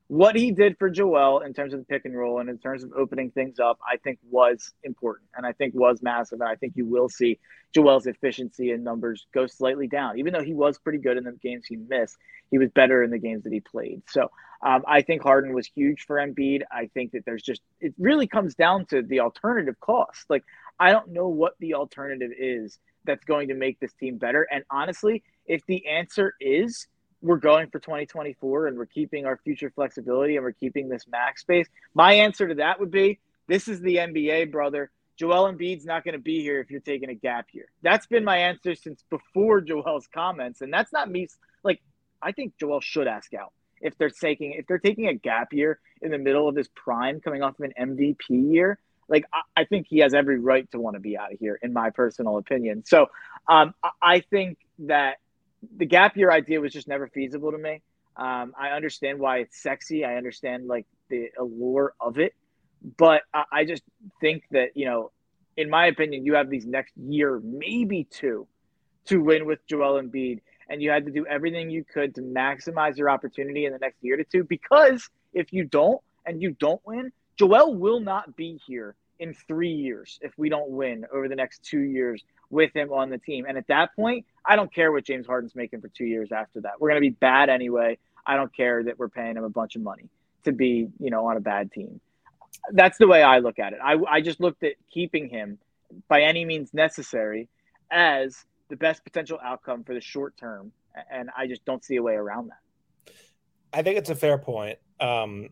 [0.10, 2.82] What he did for Joel in terms of the pick and roll and in terms
[2.82, 6.40] of opening things up, I think was important and I think was massive.
[6.40, 7.40] And I think you will see
[7.76, 10.18] Joel's efficiency and numbers go slightly down.
[10.18, 12.16] Even though he was pretty good in the games he missed,
[12.52, 14.02] he was better in the games that he played.
[14.08, 16.62] So um, I think Harden was huge for Embiid.
[16.72, 20.30] I think that there's just, it really comes down to the alternative cost.
[20.30, 20.46] Like,
[20.80, 24.48] I don't know what the alternative is that's going to make this team better.
[24.50, 26.88] And honestly, if the answer is
[27.22, 31.42] we're going for 2024 and we're keeping our future flexibility and we're keeping this max
[31.42, 34.92] space, my answer to that would be this is the NBA, brother.
[35.16, 37.66] Joel Embiid's not going to be here if you're taking a gap year.
[37.82, 40.62] That's been my answer since before Joel's comments.
[40.62, 41.28] And that's not me.
[41.64, 41.82] Like,
[42.22, 43.52] I think Joel should ask out
[43.82, 47.20] if they're taking if they're taking a gap year in the middle of his prime,
[47.20, 48.78] coming off of an MVP year.
[49.10, 51.58] Like I, I think he has every right to want to be out of here,
[51.62, 52.84] in my personal opinion.
[52.86, 53.08] So
[53.48, 55.18] um, I, I think that
[55.76, 57.82] the gap year idea was just never feasible to me.
[58.16, 60.04] Um, I understand why it's sexy.
[60.04, 62.34] I understand like the allure of it,
[62.98, 63.84] but I, I just
[64.22, 65.12] think that you know,
[65.56, 68.48] in my opinion, you have these next year, maybe two,
[69.06, 72.98] to win with Joel Embiid and you had to do everything you could to maximize
[72.98, 74.44] your opportunity in the next year to two.
[74.44, 79.72] Because if you don't and you don't win, Joel will not be here in three
[79.72, 83.46] years if we don't win over the next two years with him on the team.
[83.48, 86.62] And at that point, I don't care what James Harden's making for two years after
[86.62, 86.74] that.
[86.80, 87.98] We're going to be bad anyway.
[88.26, 90.10] I don't care that we're paying him a bunch of money
[90.44, 92.00] to be, you know, on a bad team.
[92.72, 93.80] That's the way I look at it.
[93.84, 95.58] I, I just looked at keeping him
[96.08, 97.50] by any means necessary
[97.92, 100.72] as the best potential outcome for the short term.
[101.12, 103.14] And I just don't see a way around that.
[103.74, 104.80] I think it's a fair point.
[105.00, 105.50] Um,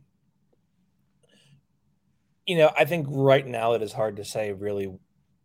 [2.45, 4.93] you know, I think right now it is hard to say really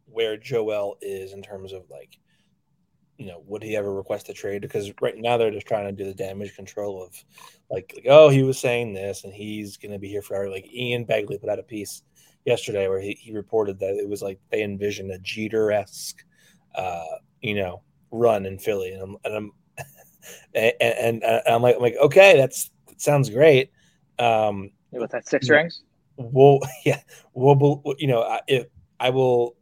[0.07, 2.19] where Joel is in terms of like,
[3.17, 4.63] you know, would he ever request a trade?
[4.63, 7.15] Because right now they're just trying to do the damage control of
[7.71, 10.51] like, like oh, he was saying this and he's going to be here forever.
[10.51, 12.03] Like Ian Begley put out a piece
[12.45, 16.25] yesterday where he, he reported that it was like they envisioned a Jeter esque
[16.75, 17.05] uh,
[17.41, 19.53] you know, run in Philly, and I'm and I'm
[20.55, 23.71] and, and, and I'm like I'm like okay, that's that sounds great.
[24.19, 25.83] Um, with that six rings,
[26.21, 27.01] we'll yeah,
[27.35, 28.67] we'll you know if
[28.99, 29.57] I will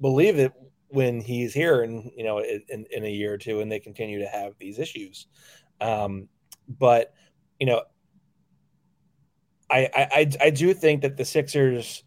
[0.00, 0.52] believe it
[0.88, 4.20] when he's here and you know in, in a year or two and they continue
[4.20, 5.26] to have these issues.
[5.80, 6.28] Um
[6.68, 7.12] but
[7.58, 7.82] you know
[9.68, 12.04] I, I i do think that the sixers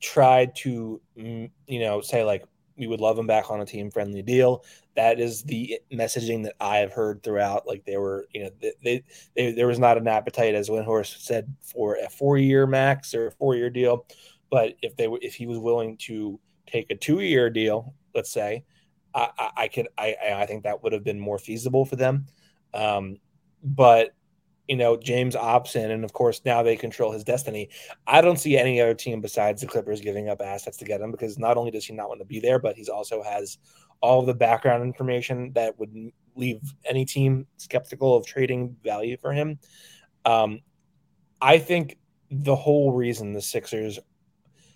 [0.00, 2.44] tried to you know say like
[2.76, 4.64] we would love him back on a team friendly deal.
[4.94, 7.66] That is the messaging that i have heard throughout.
[7.66, 8.50] Like they were you know
[8.82, 9.02] they,
[9.34, 13.28] they, there was not an appetite as Windhorst said for a four year max or
[13.28, 14.06] a four year deal.
[14.50, 18.64] But if they if he was willing to take a two year deal, let's say,
[19.14, 22.26] I, I, I could I I think that would have been more feasible for them.
[22.74, 23.18] Um,
[23.62, 24.14] but
[24.72, 27.68] you know, James opts and of course now they control his destiny.
[28.06, 31.10] I don't see any other team besides the Clippers giving up assets to get him
[31.10, 33.58] because not only does he not want to be there, but he's also has
[34.00, 35.94] all the background information that would
[36.36, 39.58] leave any team skeptical of trading value for him.
[40.24, 40.60] Um,
[41.42, 41.98] I think
[42.30, 43.98] the whole reason the Sixers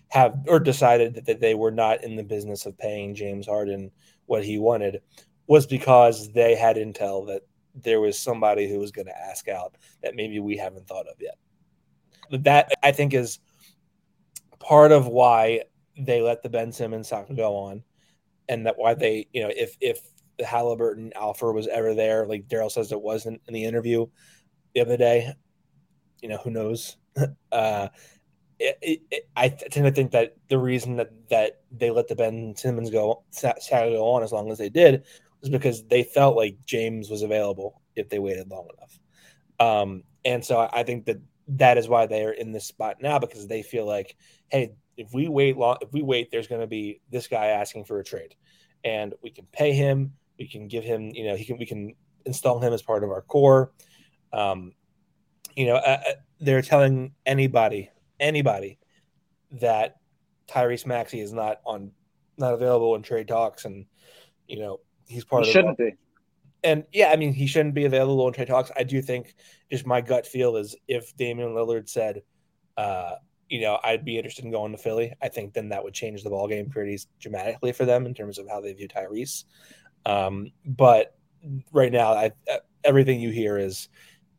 [0.09, 3.89] have or decided that they were not in the business of paying James Harden
[4.27, 5.01] what he wanted
[5.47, 7.41] was because they had intel that
[7.83, 11.15] there was somebody who was going to ask out that maybe we haven't thought of
[11.19, 11.37] yet.
[12.43, 13.39] That I think is
[14.59, 15.63] part of why
[15.97, 17.83] they let the Ben Simmons talk go on,
[18.49, 20.01] and that why they, you know, if if
[20.37, 24.05] the Halliburton offer was ever there, like Daryl says it wasn't in the interview
[24.73, 25.33] the other day,
[26.21, 26.97] you know, who knows?
[27.51, 27.87] uh,
[28.59, 32.55] it, it, I tend to think that the reason that, that they let the Ben
[32.55, 35.03] Simmons go go on as long as they did
[35.41, 38.99] was because they felt like James was available if they waited long enough.
[39.59, 43.19] Um, and so I, think that that is why they are in this spot now
[43.19, 44.15] because they feel like,
[44.49, 47.85] hey, if we wait long, if we wait, there's going to be this guy asking
[47.85, 48.35] for a trade,
[48.83, 50.13] and we can pay him.
[50.39, 51.93] We can give him, you know, he can we can
[52.25, 53.71] install him as part of our core.
[54.33, 54.73] Um,
[55.55, 58.79] you know, uh, uh they're telling anybody anybody
[59.51, 59.97] that
[60.47, 61.91] Tyrese Maxey is not on
[62.37, 63.85] not available in trade talks and
[64.47, 65.95] you know he's part he of shouldn't be.
[66.63, 68.71] And yeah, I mean he shouldn't be available in trade talks.
[68.75, 69.35] I do think
[69.71, 72.21] just my gut feel is if Damian Lillard said
[72.77, 73.15] uh
[73.49, 75.13] you know, I'd be interested in going to Philly.
[75.21, 78.37] I think then that would change the ball game pretty dramatically for them in terms
[78.37, 79.45] of how they view Tyrese.
[80.05, 81.15] Um, but
[81.71, 82.31] right now, I,
[82.83, 83.89] everything you hear is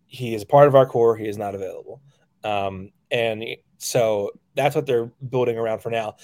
[0.06, 1.16] he is part of our core.
[1.16, 2.00] He is not available,
[2.44, 3.44] um, and
[3.78, 6.16] so that's what they're building around for now.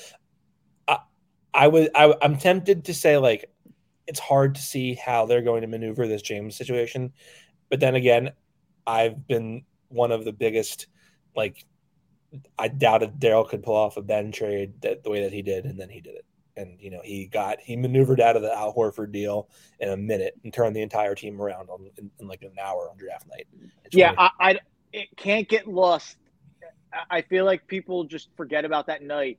[0.88, 0.98] I,
[1.52, 3.50] I would I, I'm tempted to say like
[4.06, 7.12] it's hard to see how they're going to maneuver this James situation,
[7.70, 8.30] but then again,
[8.86, 10.86] I've been one of the biggest
[11.36, 11.64] like
[12.58, 15.64] I doubted Daryl could pull off a Ben trade that the way that he did,
[15.64, 16.24] and then he did it.
[16.56, 19.48] And you know he got he maneuvered out of the Al Horford deal
[19.80, 22.88] in a minute and turned the entire team around on in, in like an hour
[22.90, 23.46] on draft night.
[23.90, 24.58] yeah, I, I
[24.92, 26.16] it can't get lost
[27.10, 29.38] I feel like people just forget about that night.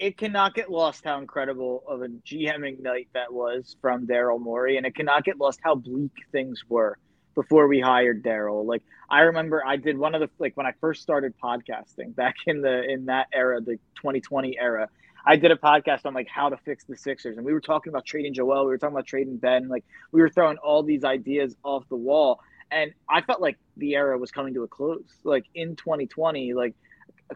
[0.00, 4.78] It cannot get lost how incredible of a GMing night that was from Daryl Morey,
[4.78, 6.96] and it cannot get lost how bleak things were
[7.34, 8.64] before we hired Daryl.
[8.64, 12.36] Like I remember, I did one of the like when I first started podcasting back
[12.46, 14.88] in the in that era, the 2020 era.
[15.26, 17.92] I did a podcast on like how to fix the Sixers, and we were talking
[17.92, 18.64] about trading Joel.
[18.64, 19.68] We were talking about trading Ben.
[19.68, 23.94] Like we were throwing all these ideas off the wall and I felt like the
[23.94, 25.02] era was coming to a close.
[25.24, 26.74] Like in 2020, like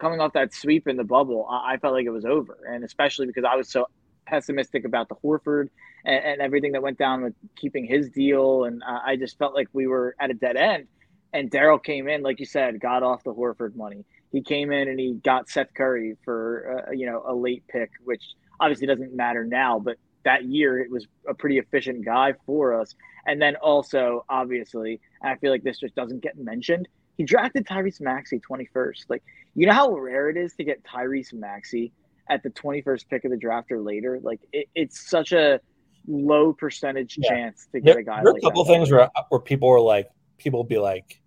[0.00, 2.84] coming off that sweep in the bubble, I, I felt like it was over, and
[2.84, 3.86] especially because I was so
[4.26, 5.68] pessimistic about the Horford
[6.04, 9.54] and, and everything that went down with keeping his deal, and uh, I just felt
[9.54, 10.86] like we were at a dead end.
[11.32, 14.04] And Daryl came in, like you said, got off the Horford money.
[14.30, 17.90] He came in and he got Seth Curry for uh, you know a late pick,
[18.04, 18.22] which
[18.60, 22.94] obviously doesn't matter now, but that year it was a pretty efficient guy for us.
[23.26, 26.88] And then also, obviously, I feel like this just doesn't get mentioned.
[27.16, 29.04] He drafted Tyrese Maxey 21st.
[29.08, 29.22] Like,
[29.54, 31.92] you know how rare it is to get Tyrese Maxey
[32.28, 34.18] at the 21st pick of the draft or later?
[34.22, 35.60] Like, it, it's such a
[36.06, 37.28] low percentage yeah.
[37.28, 38.72] chance to get there, a guy there like a couple that.
[38.72, 41.20] things where, where people are like, people will be like,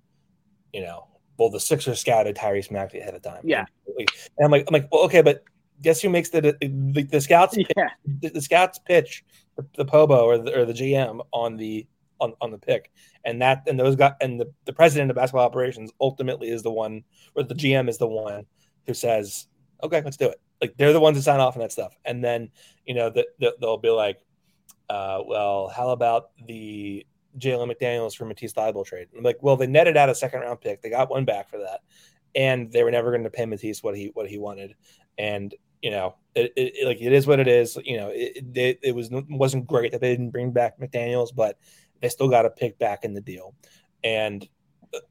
[0.73, 3.41] you know, well, the Sixers scouted Tyrese Maxey ahead of time.
[3.43, 3.65] Yeah.
[3.97, 4.09] And
[4.43, 5.43] I'm like, I'm like, well, okay, but
[5.81, 7.65] guess who makes the the, the scouts yeah.
[7.65, 9.23] pitch, the, the, scouts pitch
[9.55, 11.87] the, the Pobo or the, or the GM on the
[12.19, 12.91] on, on the pick.
[13.23, 16.71] And that and those got and the, the president of basketball operations ultimately is the
[16.71, 17.03] one
[17.35, 18.45] or the GM is the one
[18.85, 19.47] who says
[19.83, 20.39] okay let's do it.
[20.61, 21.95] Like they're the ones that sign off on that stuff.
[22.05, 22.49] And then
[22.85, 24.19] you know that the, they'll be like
[24.89, 27.05] uh, well how about the
[27.37, 29.07] Jalen McDaniels for Matisse Thybulle trade?
[29.15, 30.81] I'm like well they netted out a second round pick.
[30.81, 31.81] They got one back for that.
[32.35, 34.75] And they were never going to pay Matisse what he what he wanted.
[35.17, 37.77] And you know, it, it, it, like it is what it is.
[37.83, 41.57] You know, it, it, it was wasn't great that they didn't bring back McDaniel's, but
[42.01, 43.55] they still got a pick back in the deal.
[44.03, 44.47] And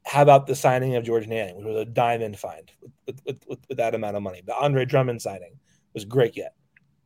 [0.05, 2.71] how about the signing of George Niang, which was a diamond find
[3.05, 4.41] with, with, with, with that amount of money?
[4.45, 5.59] The Andre Drummond signing
[5.93, 6.55] was great yet.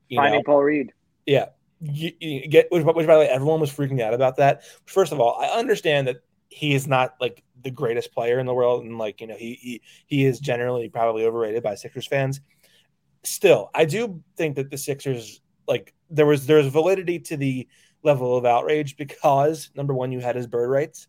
[0.08, 0.44] You Finding know?
[0.44, 0.94] Paul Reed.
[1.26, 1.48] Yeah.
[1.82, 4.64] You, you get which, which, by the way, everyone was freaking out about that.
[4.86, 6.18] First of all, I understand that
[6.50, 9.56] he is not like the greatest player in the world, and like you know, he
[9.56, 12.40] he he is generally probably overrated by Sixers fans
[13.24, 17.68] still, I do think that the Sixers like there was there's validity to the
[18.04, 21.08] level of outrage because number one, you had his bird rights,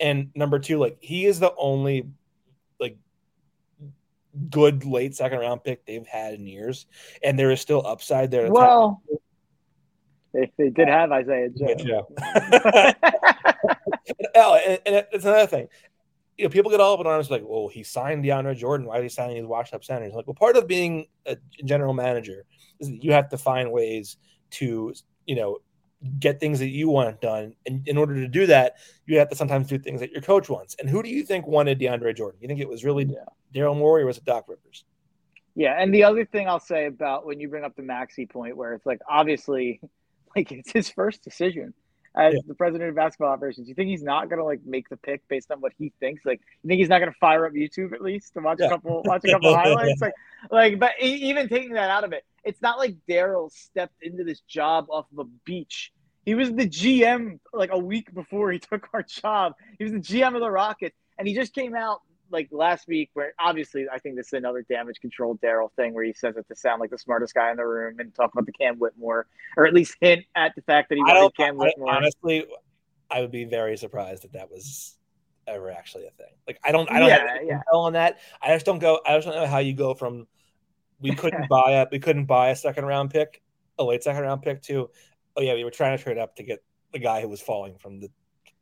[0.00, 2.08] and number two, like he is the only
[2.80, 2.96] like
[4.50, 6.86] good late second round pick they've had in years,
[7.22, 8.50] and there is still upside there.
[8.50, 9.02] Well,
[10.32, 12.06] they, they did have Isaiah Joe.
[14.34, 15.68] oh, and, and it's another thing
[16.36, 18.86] you know, people get all up in arms like, well, he signed DeAndre Jordan.
[18.86, 20.14] Why is he signing these washed up centers?
[20.14, 22.44] Like, well, part of being a general manager
[22.80, 24.16] is that you have to find ways
[24.52, 24.92] to,
[25.26, 25.58] you know,
[26.18, 27.54] get things that you want done.
[27.66, 28.76] And in order to do that,
[29.06, 30.76] you have to sometimes do things that your coach wants.
[30.78, 32.38] And who do you think wanted DeAndre Jordan?
[32.40, 33.24] You think it was really yeah.
[33.54, 34.84] Daryl Morey or was it Doc Rivers?
[35.54, 35.80] Yeah.
[35.80, 38.74] And the other thing I'll say about when you bring up the Maxey point, where
[38.74, 39.80] it's like, obviously,
[40.36, 41.74] like it's his first decision
[42.16, 42.40] as yeah.
[42.46, 45.50] the president of basketball operations, you think he's not gonna like make the pick based
[45.50, 46.24] on what he thinks?
[46.24, 48.66] Like, you think he's not gonna fire up YouTube at least to watch yeah.
[48.66, 50.00] a couple watch a couple highlights?
[50.00, 50.14] Like,
[50.50, 54.40] like, but even taking that out of it, it's not like Daryl stepped into this
[54.40, 55.92] job off of a beach.
[56.24, 59.54] He was the GM like a week before he took our job.
[59.78, 62.00] He was the GM of the Rockets, and he just came out
[62.30, 66.04] like last week, where obviously I think this is another damage control Daryl thing where
[66.04, 68.46] he says it to sound like the smartest guy in the room and talk about
[68.46, 71.94] the Cam Whitmore, or at least hint at the fact that he wanted Cam Whitmore.
[71.94, 72.46] honestly,
[73.10, 74.96] I would be very surprised if that was
[75.46, 76.32] ever actually a thing.
[76.46, 77.60] Like I don't, I don't yeah, yeah.
[77.72, 78.18] on that.
[78.42, 79.00] I just don't go.
[79.06, 80.26] I just don't know how you go from
[81.00, 83.42] we couldn't buy a we couldn't buy a second round pick,
[83.78, 84.90] a late second round pick to
[85.36, 86.62] oh yeah, we were trying to trade up to get
[86.92, 88.10] the guy who was falling from the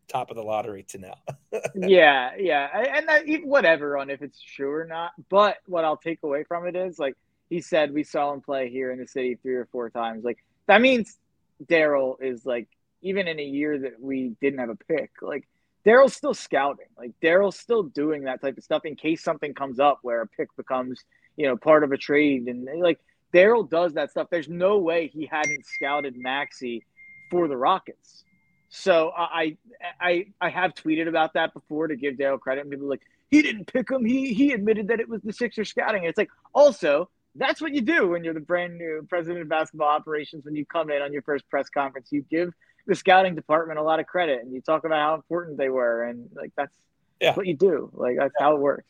[0.09, 1.15] top of the lottery to now.
[1.75, 5.13] yeah, yeah, and that, whatever on if it's true or not.
[5.29, 7.15] But what I'll take away from it is like
[7.49, 10.25] he said, we saw him play here in the city three or four times.
[10.25, 11.19] Like that means
[11.65, 12.69] Daryl is like
[13.03, 15.47] even in a year that we didn't have a pick, like
[15.85, 16.87] Daryl's still scouting.
[16.97, 20.27] Like Daryl's still doing that type of stuff in case something comes up where a
[20.27, 21.05] pick becomes
[21.37, 23.01] you know part of a trade and like
[23.33, 24.29] Daryl does that stuff.
[24.31, 26.85] There's no way he hadn't scouted Maxey
[27.31, 28.25] for the Rockets.
[28.69, 29.57] So I
[30.01, 32.63] I I have tweeted about that before to give Daryl credit.
[32.63, 34.05] And people like he didn't pick him.
[34.05, 36.05] He he admitted that it was the Sixers scouting.
[36.05, 39.89] it's like also that's what you do when you're the brand new president of basketball
[39.89, 40.45] operations.
[40.45, 42.53] When you come in on your first press conference, you give
[42.87, 46.05] the scouting department a lot of credit and you talk about how important they were
[46.05, 46.75] and like that's
[47.21, 47.35] yeah.
[47.35, 47.91] what you do.
[47.93, 48.45] Like that's yeah.
[48.45, 48.85] how it works.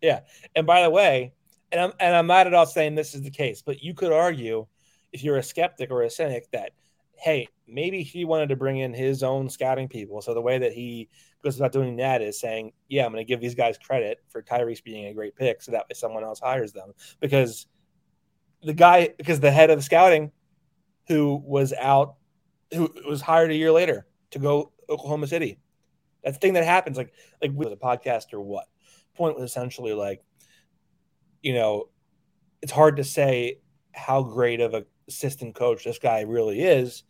[0.00, 0.20] Yeah.
[0.54, 1.32] And by the way,
[1.72, 4.12] and I'm and I'm not at all saying this is the case, but you could
[4.12, 4.66] argue
[5.12, 6.72] if you're a skeptic or a cynic that
[7.20, 10.22] hey, maybe he wanted to bring in his own scouting people.
[10.22, 11.10] So the way that he
[11.44, 14.42] goes about doing that is saying, yeah, I'm going to give these guys credit for
[14.42, 17.66] Tyrese being a great pick, so that way someone else hires them because
[18.62, 20.32] the guy, because the head of scouting,
[21.08, 22.14] who was out,
[22.72, 25.58] who was hired a year later to go Oklahoma City.
[26.22, 26.96] That's the thing that happens.
[26.96, 27.12] Like,
[27.42, 28.66] like with a podcast or what?
[29.14, 30.22] Point was essentially like,
[31.42, 31.88] you know,
[32.62, 33.58] it's hard to say
[33.92, 37.02] how great of a assistant coach this guy really is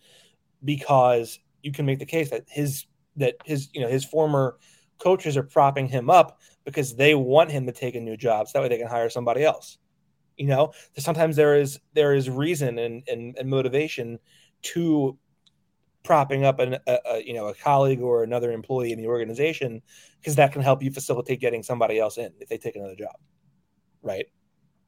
[0.65, 4.59] because you can make the case that his that his you know his former
[4.99, 8.59] coaches are propping him up because they want him to take a new job so
[8.59, 9.79] that way they can hire somebody else.
[10.37, 14.19] You know sometimes there is there is reason and, and, and motivation
[14.63, 15.19] to
[16.03, 19.83] propping up an, a, a, you know a colleague or another employee in the organization
[20.19, 23.15] because that can help you facilitate getting somebody else in if they take another job
[24.03, 24.27] right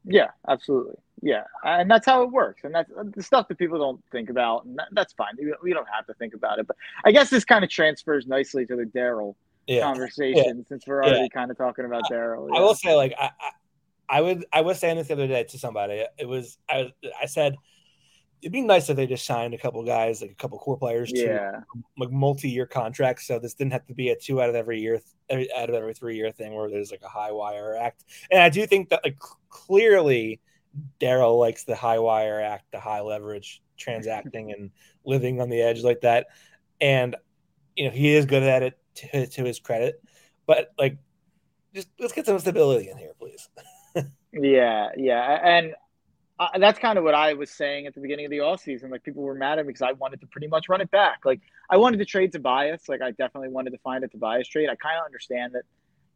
[0.04, 0.96] yeah, absolutely.
[1.20, 4.28] Yeah, and that's how it works, and that's uh, the stuff that people don't think
[4.28, 5.34] about, and that, that's fine.
[5.62, 8.66] We don't have to think about it, but I guess this kind of transfers nicely
[8.66, 9.36] to the Daryl
[9.68, 9.82] yeah.
[9.82, 10.64] conversation yeah.
[10.68, 11.28] since we're already yeah.
[11.32, 12.48] kind of talking about Daryl.
[12.52, 15.44] I will say, like, I, I, I would, I was saying this the other day
[15.44, 16.04] to somebody.
[16.18, 17.54] It was, I, I said
[18.43, 21.12] it'd be nice if they just signed a couple guys, like a couple core players,
[21.14, 21.64] yeah, to
[21.97, 23.26] like multi-year contracts.
[23.26, 25.95] So this didn't have to be a two out of every year, out of every
[25.95, 28.05] three year thing where there's like a high wire act.
[28.30, 29.18] And I do think that like
[29.49, 30.40] clearly
[31.01, 34.70] Daryl likes the high wire act, the high leverage transacting and
[35.05, 36.26] living on the edge like that.
[36.80, 37.14] And
[37.76, 40.03] you know he is good at it to, to his credit,
[40.47, 40.99] but like
[41.74, 43.49] just let's get some stability in here, please.
[44.32, 45.74] yeah, yeah, and
[46.39, 48.91] uh, that's kind of what I was saying at the beginning of the off season.
[48.91, 51.20] Like people were mad at me because I wanted to pretty much run it back.
[51.24, 52.89] Like I wanted to trade Tobias.
[52.89, 54.68] Like I definitely wanted to find a Tobias trade.
[54.68, 55.62] I kind of understand that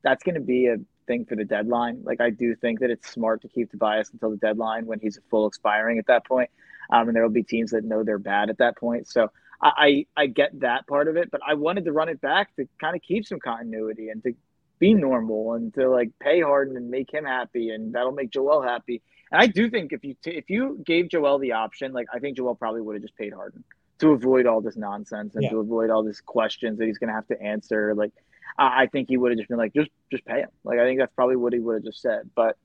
[0.03, 2.03] that's going to be a thing for the deadline.
[2.03, 5.19] Like I do think that it's smart to keep Tobias until the deadline when he's
[5.31, 6.51] full expiring at that point.
[6.91, 9.09] Um, and there will be teams that know they're bad at that point.
[9.09, 12.55] So I, I get that part of it, but I wanted to run it back
[12.57, 14.35] to kind of keep some continuity and to
[14.79, 18.63] be normal and to like pay Harden and make him happy, and that'll make Joel
[18.63, 19.03] happy.
[19.31, 22.19] And I do think if you t- if you gave Joel the option, like I
[22.19, 23.65] think Joel probably would have just paid Harden
[23.99, 25.51] to avoid all this nonsense and yeah.
[25.51, 27.95] to avoid all these questions that he's going to have to answer.
[27.95, 28.13] Like
[28.59, 30.51] I think he would have just been like, just just pay him.
[30.65, 32.31] Like I think that's probably what he would have just said.
[32.35, 32.57] But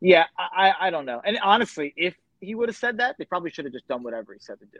[0.00, 1.20] yeah, I I don't know.
[1.24, 4.32] And honestly, if he would have said that, they probably should have just done whatever
[4.32, 4.78] he said to do.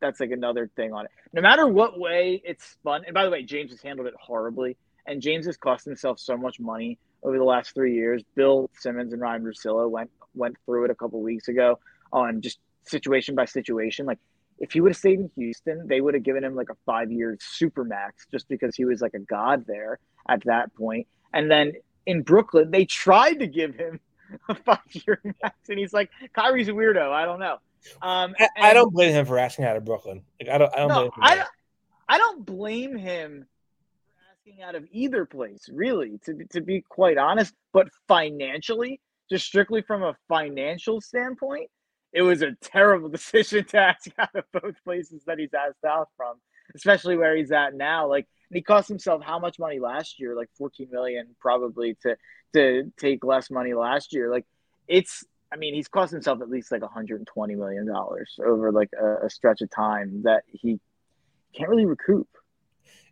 [0.00, 1.10] That's like another thing on it.
[1.32, 4.76] No matter what way it's spun, and by the way, James has handled it horribly,
[5.08, 8.22] and James has cost himself so much money over the last three years.
[8.34, 11.78] Bill Simmons and Ryen Russillo went went through it a couple weeks ago
[12.12, 14.06] on just situation by situation.
[14.06, 14.18] Like
[14.58, 17.10] if he would have stayed in Houston, they would have given him like a five
[17.10, 19.98] year super max just because he was like a god there
[20.28, 21.06] at that point.
[21.32, 21.72] And then
[22.06, 24.00] in Brooklyn, they tried to give him
[24.48, 27.10] a five year max, and he's like, Kyrie's a weirdo.
[27.10, 27.58] I don't know.
[28.02, 30.22] Um, I, I, don't blame him for asking out of Brooklyn.
[30.40, 30.74] Like, I don't.
[30.74, 30.88] I don't.
[30.88, 31.48] No, I, don't
[32.08, 33.46] I don't blame him
[34.48, 36.18] asking out of either place, really.
[36.24, 41.70] To to be quite honest, but financially, just strictly from a financial standpoint,
[42.12, 46.08] it was a terrible decision to ask out of both places that he's asked out
[46.16, 46.36] from,
[46.74, 48.08] especially where he's at now.
[48.08, 50.34] Like, he cost himself how much money last year?
[50.34, 52.16] Like 14 million, probably to
[52.54, 54.30] to take less money last year.
[54.30, 54.46] Like,
[54.86, 55.24] it's.
[55.50, 59.30] I mean, he's cost himself at least like 120 million dollars over like a, a
[59.30, 60.78] stretch of time that he
[61.54, 62.28] can't really recoup.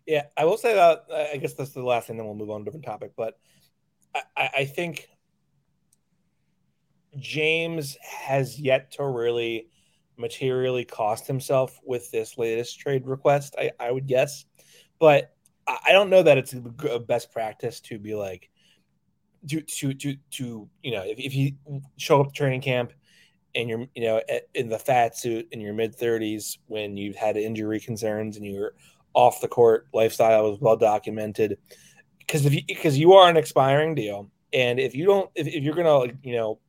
[0.07, 1.03] Yeah, I will say that.
[1.11, 2.17] Uh, I guess that's the last thing.
[2.17, 3.11] Then we'll move on to a different topic.
[3.17, 3.37] But
[4.35, 5.09] I, I think
[7.17, 9.67] James has yet to really
[10.17, 13.55] materially cost himself with this latest trade request.
[13.59, 14.45] I, I would guess,
[14.97, 15.35] but
[15.67, 18.49] I don't know that it's a best practice to be like
[19.49, 21.51] to to to to you know if, if you
[21.97, 22.93] show up to training camp
[23.53, 24.21] and you're you know
[24.53, 28.73] in the fat suit in your mid 30s when you've had injury concerns and you're
[29.17, 31.57] off the court lifestyle was well documented
[32.19, 35.63] because if you because you are an expiring deal and if you don't if, if
[35.63, 36.59] you're gonna you know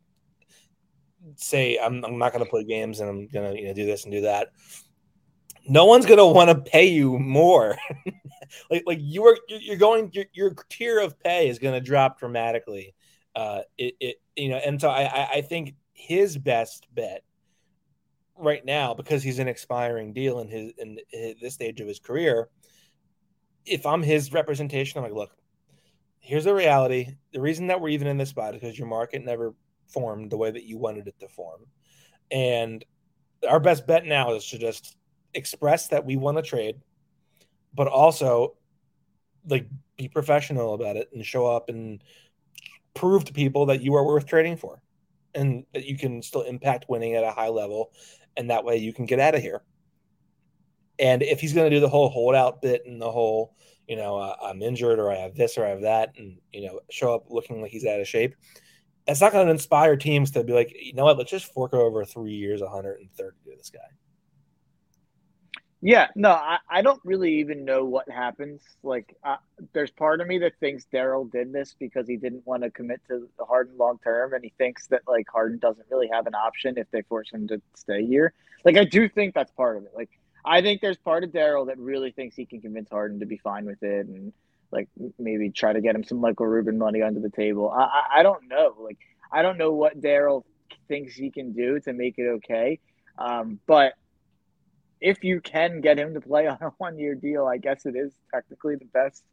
[1.37, 4.13] say I'm, I'm not to play games and I'm to you know do this and
[4.13, 4.49] do that,
[5.69, 7.77] no one's to want to pay you more.
[8.71, 12.95] like like you are you're going your, your tier of pay is to drop dramatically.
[13.37, 17.25] Uh, it, it you know, and so I I think his best bet
[18.39, 21.99] right now because he's an expiring deal in his in his, this stage of his
[21.99, 22.49] career.
[23.67, 25.37] If I'm his representation, I'm like, look,
[26.21, 27.17] here's the reality.
[27.33, 29.55] The reason that we're even in this spot is because your market never
[29.89, 31.67] formed the way that you wanted it to form.
[32.31, 32.85] And
[33.49, 34.97] our best bet now is to just
[35.35, 36.77] express that we want to trade,
[37.75, 38.57] but also
[39.47, 39.67] like
[39.97, 42.03] be professional about it and show up and
[42.95, 44.83] prove to people that you are worth trading for
[45.35, 47.93] and that you can still impact winning at a high level
[48.39, 49.63] and that way you can get out of here.
[50.99, 53.55] And if he's going to do the whole holdout bit and the whole,
[53.87, 56.67] you know, uh, I'm injured or I have this or I have that, and you
[56.67, 58.35] know, show up looking like he's out of shape,
[59.07, 61.75] it's not going to inspire teams to be like, you know what, let's just fork
[61.75, 63.81] over three years, 130 to this guy.
[65.81, 68.63] Yeah, no, I, I don't really even know what happens.
[68.83, 69.37] Like, uh,
[69.73, 73.01] there's part of me that thinks Daryl did this because he didn't want to commit
[73.09, 76.79] to Harden long term, and he thinks that like Harden doesn't really have an option
[76.79, 78.33] if they force him to stay here.
[78.65, 79.93] Like, I do think that's part of it.
[79.95, 80.11] Like,
[80.45, 83.37] I think there's part of Daryl that really thinks he can convince Harden to be
[83.37, 84.33] fine with it, and
[84.73, 87.71] like maybe try to get him some Michael Rubin money under the table.
[87.71, 88.75] I, I, I don't know.
[88.81, 88.99] Like
[89.33, 90.43] I don't know what Daryl
[90.89, 92.81] thinks he can do to make it okay.
[93.17, 93.95] Um, but
[95.01, 97.97] if you can get him to play on a one year deal, I guess it
[97.97, 99.25] is technically the best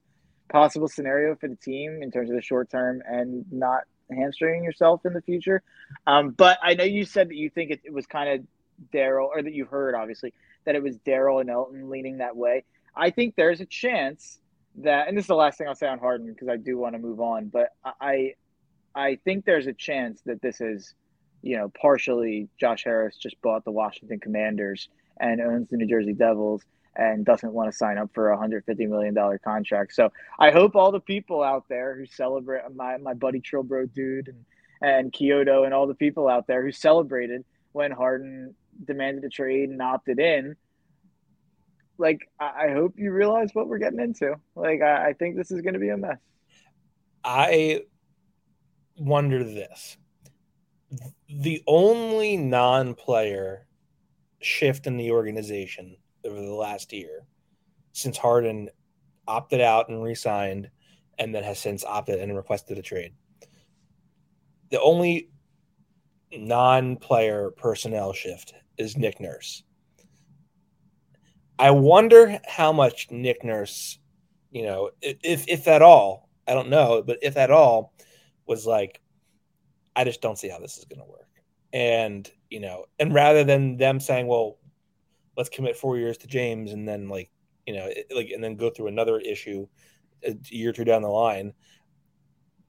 [0.50, 5.06] possible scenario for the team in terms of the short term and not hamstringing yourself
[5.06, 5.64] in the future.
[6.06, 8.48] Um, but I know you said that you think it, it was kind of
[8.94, 10.34] Daryl, or that you heard obviously
[10.66, 12.64] that it was Daryl and Elton leaning that way.
[12.96, 14.40] I think there's a chance
[14.78, 16.94] that, and this is the last thing I'll say on Harden because I do want
[16.94, 18.36] to move on, but I,
[18.94, 20.94] I think there's a chance that this is,
[21.42, 24.90] you know, partially Josh Harris just bought the Washington Commanders
[25.20, 26.64] and owns the New Jersey Devils
[26.96, 29.94] and doesn't want to sign up for a hundred fifty million dollar contract.
[29.94, 34.30] So I hope all the people out there who celebrate my my buddy Trilbro dude
[34.30, 34.46] and
[34.82, 39.70] and Kyoto and all the people out there who celebrated when Harden demanded a trade
[39.70, 40.56] and opted in
[41.98, 44.36] like I, hope you realize what we're getting into.
[44.56, 46.18] Like I, I think this is going to be a mess.
[47.24, 47.82] I
[48.98, 49.98] wonder this:
[51.30, 53.65] the only non-player
[54.42, 57.26] shift in the organization over the last year,
[57.94, 58.70] since Harden
[59.28, 60.70] opted out and resigned,
[61.18, 63.14] and then has since opted and requested a trade.
[64.72, 65.30] The only
[66.36, 69.64] non-player personnel shift is Nick Nurse.
[71.58, 73.98] I wonder how much Nick Nurse,
[74.52, 77.94] you know, if if at all, I don't know, but if at all,
[78.46, 79.02] was like,
[79.96, 81.30] I just don't see how this is going to work.
[81.72, 84.58] And you know, and rather than them saying, well,
[85.38, 87.30] let's commit four years to James, and then like,
[87.66, 89.68] you know, like, and then go through another issue
[90.24, 91.54] a year or two down the line,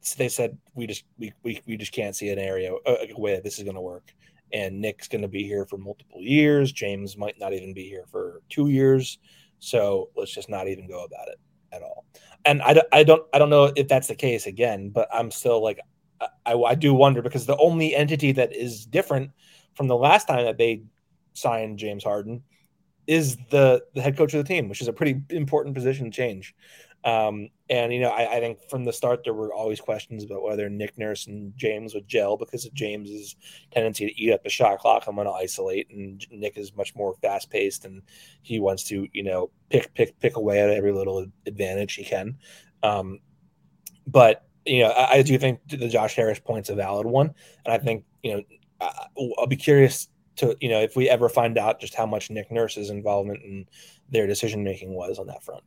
[0.01, 3.20] so they said we just we, we, we just can't see an area a, a
[3.20, 4.14] way that this is going to work.
[4.53, 6.70] And nick's going to be here for multiple years.
[6.70, 9.18] James might not even be here for two years.
[9.59, 11.41] So let's just not even go about it
[11.72, 12.05] at all.
[12.45, 15.61] And i, I don't i don't know if that's the case again but i'm still
[15.62, 15.81] like
[16.47, 19.33] I, I do wonder because the only entity that is different
[19.77, 20.83] from the last time that they
[21.35, 22.43] signed james harden
[23.07, 26.55] is the the head coach of the team which is a pretty important position change
[27.07, 30.43] um, and you know, I, I, think from the start there were always questions about
[30.43, 33.37] whether Nick Nurse and James would gel because of James's
[33.70, 35.05] tendency to eat up the shot clock.
[35.07, 38.03] I'm going to isolate, and Nick is much more fast paced, and
[38.43, 42.39] he wants to you know pick pick pick away at every little advantage he can.
[42.83, 43.20] Um,
[44.09, 47.33] but you know, I, I, do think the Josh Harris point's a valid one,
[47.64, 48.43] and I think you know
[48.81, 52.51] I'll be curious to you know if we ever find out just how much Nick
[52.51, 53.66] Nurse's involvement in
[54.11, 55.64] their decision making was on that front.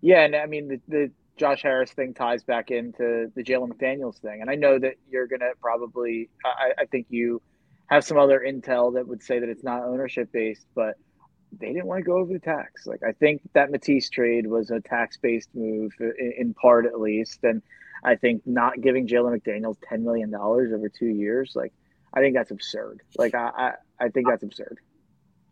[0.00, 4.18] Yeah, and I mean the, the Josh Harris thing ties back into the Jalen McDaniels
[4.18, 6.28] thing, and I know that you're gonna probably.
[6.44, 7.40] I, I think you
[7.86, 10.94] have some other intel that would say that it's not ownership based, but
[11.58, 12.86] they didn't want to go over the tax.
[12.86, 17.00] Like I think that Matisse trade was a tax based move in, in, part at
[17.00, 17.62] least, and
[18.04, 21.72] I think not giving Jalen McDaniels ten million dollars over two years, like
[22.14, 23.02] I think that's absurd.
[23.16, 23.72] Like I, I,
[24.06, 24.78] I think that's absurd.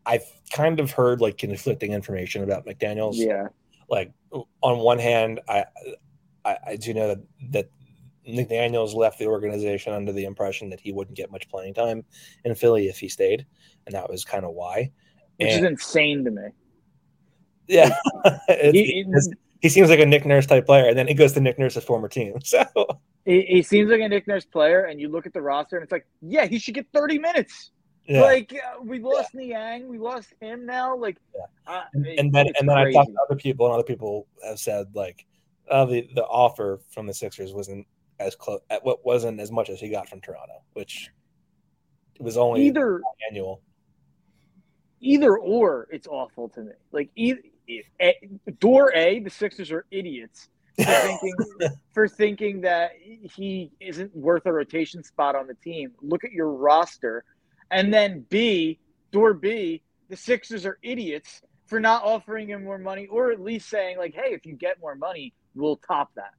[0.06, 3.16] I've kind of heard like conflicting information about McDaniels.
[3.16, 3.48] Yeah
[3.88, 5.64] like on one hand, I
[6.44, 7.18] I, I do know that
[7.50, 7.70] that
[8.28, 12.04] McDaniels left the organization under the impression that he wouldn't get much playing time
[12.44, 13.46] in Philly if he stayed,
[13.86, 14.90] and that was kind of why.
[15.38, 16.42] Which and, is insane to me.
[17.66, 17.94] Yeah,
[18.48, 19.04] he,
[19.60, 21.84] he, seems like a Nick Nurse type player, and then he goes to Nick Nurse's
[21.84, 22.38] former team.
[22.44, 22.64] So
[23.28, 25.92] he, seems like a Nick Nurse player, and you look at the roster, and it's
[25.92, 27.70] like, yeah, he should get thirty minutes.
[28.06, 28.22] Yeah.
[28.22, 29.40] Like uh, we lost yeah.
[29.74, 30.96] Niang, we lost him now.
[30.96, 31.74] Like, yeah.
[31.74, 34.58] uh, and, and, then and then I talked to other people, and other people have
[34.58, 35.26] said like,
[35.70, 37.86] uh, the the offer from the Sixers wasn't
[38.18, 38.60] as close.
[38.82, 41.10] What wasn't as much as he got from Toronto, which
[42.18, 43.60] was only either annual.
[45.00, 46.72] Either or, it's awful to me.
[46.90, 47.40] Like either,
[48.58, 50.48] door A, the Sixers are idiots
[50.78, 52.92] for thinking for thinking that
[53.36, 55.92] he isn't worth a rotation spot on the team.
[56.02, 57.24] Look at your roster
[57.70, 58.78] and then B,
[59.12, 63.68] door B, the Sixers are idiots for not offering him more money or at least
[63.68, 66.32] saying, like, hey, if you get more money, we'll top that.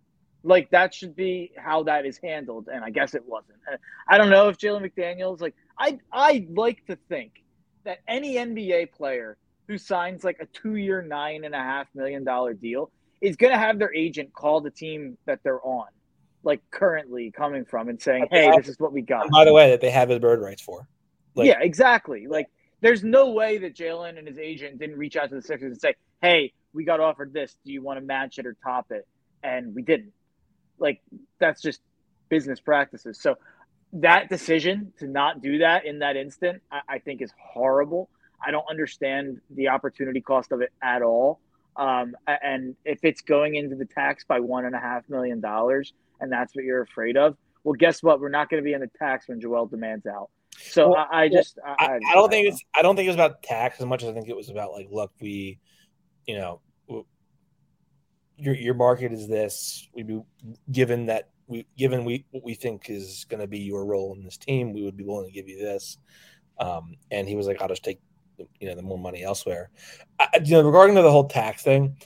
[0.43, 2.69] Like, that should be how that is handled.
[2.71, 3.59] And I guess it wasn't.
[4.07, 7.43] I don't know if Jalen McDaniels, like, I, I like to think
[7.83, 9.37] that any NBA player
[9.67, 12.89] who signs like a two year, nine and a half million dollar deal
[13.22, 15.88] is going to have their agent call the team that they're on,
[16.43, 19.70] like currently coming from, and saying, "Hey, this is what we got." By the way,
[19.70, 20.88] that they have his bird rights for.
[21.36, 22.28] Like, yeah, exactly.
[22.28, 22.47] Like,
[22.82, 25.80] there's no way that Jalen and his agent didn't reach out to the Sixers and
[25.80, 27.55] say, "Hey, we got offered this.
[27.65, 29.07] Do you want to match it or top it?"
[29.43, 30.13] And we didn't.
[30.78, 31.01] Like,
[31.39, 31.82] that's just
[32.30, 33.20] business practices.
[33.20, 33.36] So
[33.93, 38.09] that decision to not do that in that instant, I, I think, is horrible.
[38.45, 41.41] I don't understand the opportunity cost of it at all.
[41.80, 45.93] Um, and if it's going into the tax by one and a half million dollars,
[46.19, 48.19] and that's what you're afraid of, well, guess what?
[48.19, 50.30] We're not going to be in the tax when Joel demands out.
[50.57, 53.09] So well, I, I, just I, I, I, don't think it's I don't think it
[53.09, 55.59] was about tax as much as I think it was about like look we,
[56.27, 56.61] you know,
[58.36, 59.88] your your market is this.
[59.93, 60.21] We be
[60.71, 64.23] given that we given we what we think is going to be your role in
[64.23, 65.97] this team, we would be willing to give you this.
[66.59, 68.01] Um, and he was like, I'll just take
[68.59, 69.69] you know the more money elsewhere.
[70.19, 71.97] I, you know, regarding to the whole tax thing,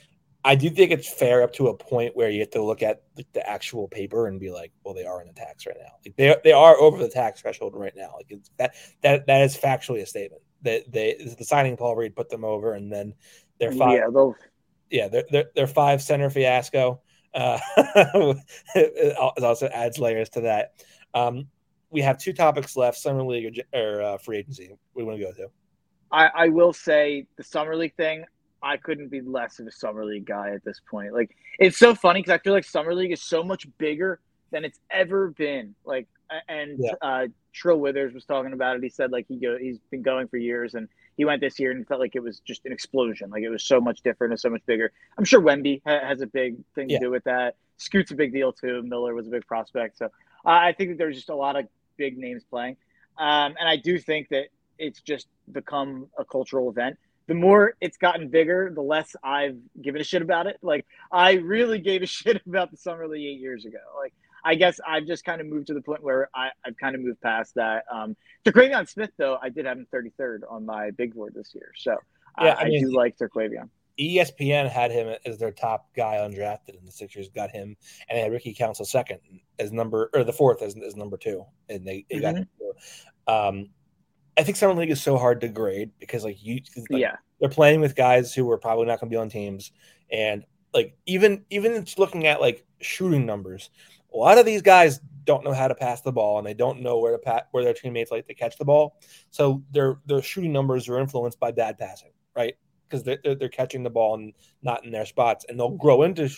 [0.44, 3.02] I do think it's fair up to a point where you have to look at
[3.16, 5.92] the, the, actual paper and be like, well, they are in the tax right now.
[6.04, 8.12] Like they they are over the tax threshold right now.
[8.16, 12.16] Like it's, that that that is factually a statement that they the signing Paul Reed
[12.16, 13.14] put them over, and then
[13.58, 13.98] they're five.
[13.98, 14.34] Yeah, those.
[14.90, 17.00] Yeah, they're they're, they're five center fiasco.
[17.32, 17.58] Uh,
[18.74, 20.72] it also adds layers to that.
[21.14, 21.48] Um,
[21.90, 24.76] we have two topics left: summer league or, or uh, free agency.
[24.94, 25.48] We want to go to.
[26.14, 28.24] I, I will say the summer league thing.
[28.62, 31.12] I couldn't be less of a summer league guy at this point.
[31.12, 34.64] Like it's so funny because I feel like summer league is so much bigger than
[34.64, 35.74] it's ever been.
[35.84, 36.06] Like
[36.48, 36.92] and yeah.
[37.02, 38.82] uh, Trill Withers was talking about it.
[38.82, 41.70] He said like he go he's been going for years and he went this year
[41.70, 43.30] and felt like it was just an explosion.
[43.30, 44.92] Like it was so much different and so much bigger.
[45.18, 47.56] I'm sure Wemby ha- has a big thing to do with that.
[47.76, 48.82] Scoot's a big deal too.
[48.82, 49.98] Miller was a big prospect.
[49.98, 50.08] So uh,
[50.44, 52.76] I think that there's just a lot of big names playing.
[53.18, 54.46] Um, and I do think that
[54.78, 56.96] it's just become a cultural event.
[57.26, 60.58] The more it's gotten bigger, the less I've given a shit about it.
[60.62, 63.78] Like I really gave a shit about the summer league eight years ago.
[63.96, 64.12] Like
[64.44, 67.00] I guess I've just kind of moved to the point where I, I've kind of
[67.00, 67.84] moved past that.
[67.90, 68.14] Um,
[68.44, 71.72] Terquavion Smith, though, I did have him 33rd on my big board this year.
[71.76, 71.96] So
[72.38, 73.70] Yeah, I I, mean- do like Terquavion.
[73.98, 77.76] ESPN had him as their top guy undrafted, and the Sixers got him,
[78.08, 79.20] and they had Ricky Council second
[79.60, 82.48] as number or the fourth as, as number two, and they, they got him.
[83.28, 83.68] Um,
[84.36, 86.60] I think summer league is so hard to grade because like you,
[86.90, 87.16] like, yeah.
[87.40, 89.72] they're playing with guys who are probably not going to be on teams,
[90.10, 93.70] and like even even looking at like shooting numbers,
[94.12, 96.80] a lot of these guys don't know how to pass the ball, and they don't
[96.80, 98.98] know where to pat where their teammates like to catch the ball,
[99.30, 102.54] so their their shooting numbers are influenced by bad passing, right?
[102.88, 104.32] Because they're, they're, they're catching the ball and
[104.62, 106.28] not in their spots, and they'll grow into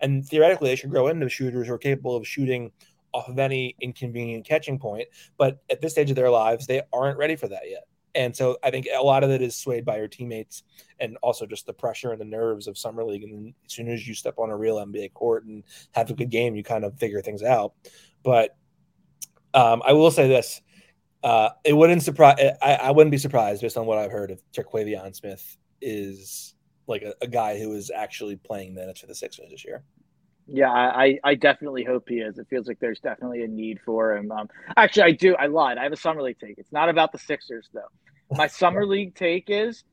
[0.00, 2.72] and theoretically they should grow into shooters who are capable of shooting
[3.14, 5.08] off of any inconvenient catching point.
[5.38, 7.84] But at this stage of their lives, they aren't ready for that yet.
[8.16, 10.62] And so I think a lot of it is swayed by your teammates
[11.00, 13.24] and also just the pressure and the nerves of summer league.
[13.24, 16.30] And as soon as you step on a real NBA court and have a good
[16.30, 17.72] game, you kind of figure things out.
[18.22, 18.56] But
[19.52, 20.62] um, I will say this:
[21.24, 22.38] uh, it wouldn't surprise.
[22.62, 26.54] I, I wouldn't be surprised based on what I've heard if Terquavion Smith is
[26.86, 29.82] like a, a guy who is actually playing minutes for the Sixers this year.
[30.46, 32.38] Yeah, I, I definitely hope he is.
[32.38, 34.30] It feels like there's definitely a need for him.
[34.30, 35.34] Um, actually, I do.
[35.36, 35.78] I lied.
[35.78, 36.58] I have a summer league take.
[36.58, 37.88] It's not about the Sixers though.
[38.30, 39.84] My summer league take is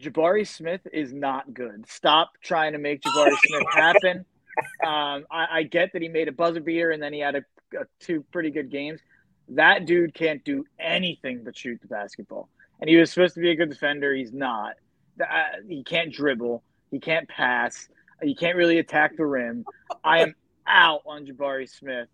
[0.00, 1.88] Jabari Smith is not good.
[1.88, 4.24] Stop trying to make Jabari Smith happen.
[4.84, 7.42] Um, I, I get that he made a buzzer beater and then he had a,
[7.78, 9.00] a two pretty good games.
[9.50, 12.48] That dude can't do anything but shoot the basketball.
[12.80, 14.14] And he was supposed to be a good defender.
[14.14, 14.74] He's not.
[15.20, 16.62] Uh, he can't dribble.
[16.90, 17.88] He can't pass.
[18.22, 19.64] He can't really attack the rim.
[20.02, 20.34] I am
[20.66, 22.08] out on Jabari Smith.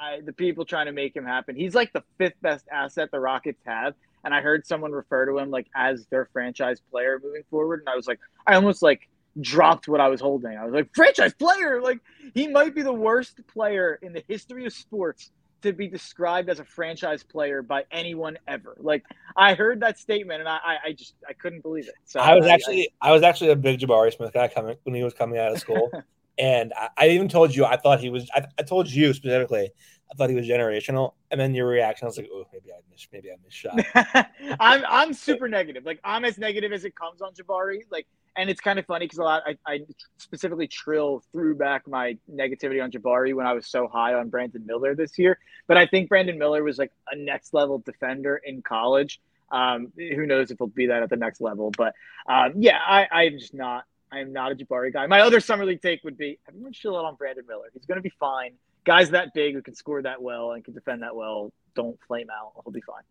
[0.00, 1.56] I, the people trying to make him happen.
[1.56, 3.94] He's like the fifth best asset the Rockets have.
[4.24, 7.80] And I heard someone refer to him like as their franchise player moving forward.
[7.80, 9.08] And I was like, I almost like
[9.40, 10.56] dropped what I was holding.
[10.56, 11.82] I was like, franchise player.
[11.82, 12.00] Like
[12.32, 15.30] he might be the worst player in the history of sports
[15.64, 18.76] to be described as a franchise player by anyone ever.
[18.78, 19.04] Like
[19.36, 21.94] I heard that statement and I, I, I just I couldn't believe it.
[22.04, 25.02] So I was actually I, was actually a big Jabari Smith guy coming when he
[25.02, 25.90] was coming out of school,
[26.38, 28.30] and I, I, even told you I thought he was.
[28.34, 29.70] I, I, told you specifically
[30.10, 32.78] I thought he was generational, and then your reaction I was like, oh, maybe I
[32.90, 34.28] missed, maybe I missed shot.
[34.60, 35.84] I'm I'm super negative.
[35.84, 37.80] Like I'm as negative as it comes on Jabari.
[37.90, 39.80] Like, and it's kind of funny because a lot I, I
[40.18, 44.64] specifically trill threw back my negativity on Jabari when I was so high on Brandon
[44.66, 45.38] Miller this year.
[45.66, 49.20] But I think Brandon Miller was like a next level defender in college.
[49.50, 51.72] Um, who knows if he'll be that at the next level?
[51.76, 51.94] But
[52.28, 53.84] um, yeah, I, I'm just not.
[54.12, 55.06] I am not a Jabari guy.
[55.06, 57.66] My other summer league take would be everyone chill out on Brandon Miller.
[57.72, 58.52] He's going to be fine.
[58.84, 62.28] Guys that big who can score that well and can defend that well don't flame
[62.30, 62.52] out.
[62.64, 63.02] He'll be fine.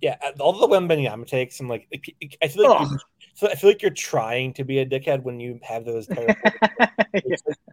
[0.00, 1.86] Yeah, all the Wembanyama takes, I'm like,
[2.42, 2.88] I feel like
[3.34, 6.08] so I feel like you're trying to be a dickhead when you have those.
[6.10, 6.34] yeah.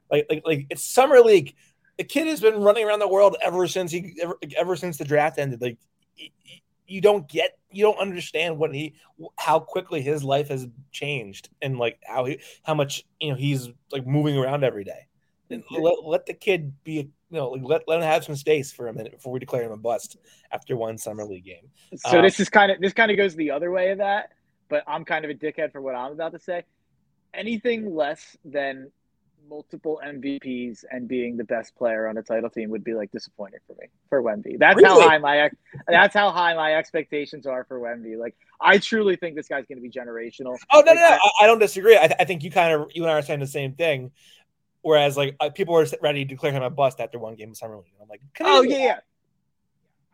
[0.10, 1.56] like, like, like it's summer league.
[1.98, 5.06] The kid has been running around the world ever since he ever, ever since the
[5.06, 5.62] draft ended.
[5.62, 5.78] Like,
[6.88, 8.96] you don't get, you don't understand what he,
[9.38, 13.70] how quickly his life has changed, and like how he, how much you know he's
[13.92, 15.08] like moving around every day.
[15.50, 18.90] Let, let the kid be, you know, like let, let him have some space for
[18.90, 20.18] a minute before we declare him a bust
[20.52, 21.70] after one summer league game.
[21.96, 24.32] So um, this is kind of this kind of goes the other way of that,
[24.70, 26.64] but I'm kind of a dickhead for what I'm about to say.
[27.34, 28.92] Anything less than
[29.50, 33.60] multiple MVPs and being the best player on a title team would be like disappointing
[33.66, 34.60] for me for Wemby.
[34.60, 35.02] That's really?
[35.02, 35.50] how high my
[35.88, 38.18] that's how high my expectations are for Wemby.
[38.18, 40.58] Like I truly think this guy's going to be generational.
[40.72, 41.16] Oh no, like, no, no.
[41.16, 41.98] I, I, don't disagree.
[41.98, 44.12] I, th- I, think you kind of you and I are saying the same thing.
[44.82, 47.58] Whereas like uh, people were ready to declare him a bust after one game of
[47.58, 47.94] summer league.
[48.02, 49.00] I'm like, oh yeah, yeah,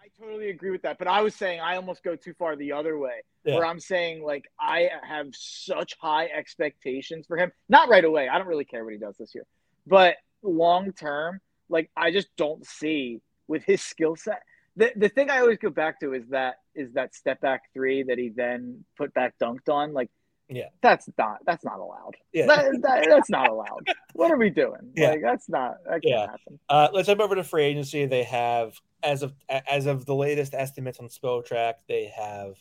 [0.01, 0.97] I totally agree with that.
[0.97, 3.55] But I was saying I almost go too far the other way, yeah.
[3.55, 7.51] where I'm saying like I have such high expectations for him.
[7.69, 8.27] Not right away.
[8.27, 9.45] I don't really care what he does this year,
[9.85, 11.39] but long term,
[11.69, 14.41] like I just don't see with his skill set.
[14.75, 18.03] The the thing I always go back to is that is that step back three
[18.03, 19.93] that he then put back dunked on.
[19.93, 20.09] Like
[20.49, 22.15] yeah, that's not that's not allowed.
[22.33, 23.87] Yeah, that, that, that's not allowed.
[24.13, 24.91] what are we doing?
[24.95, 25.11] Yeah.
[25.11, 26.21] like that's not that can't yeah.
[26.21, 26.59] happen.
[26.69, 28.05] Uh, let's jump over to free agency.
[28.05, 28.73] They have
[29.03, 32.55] as of as of the latest estimates on Spotrac, they have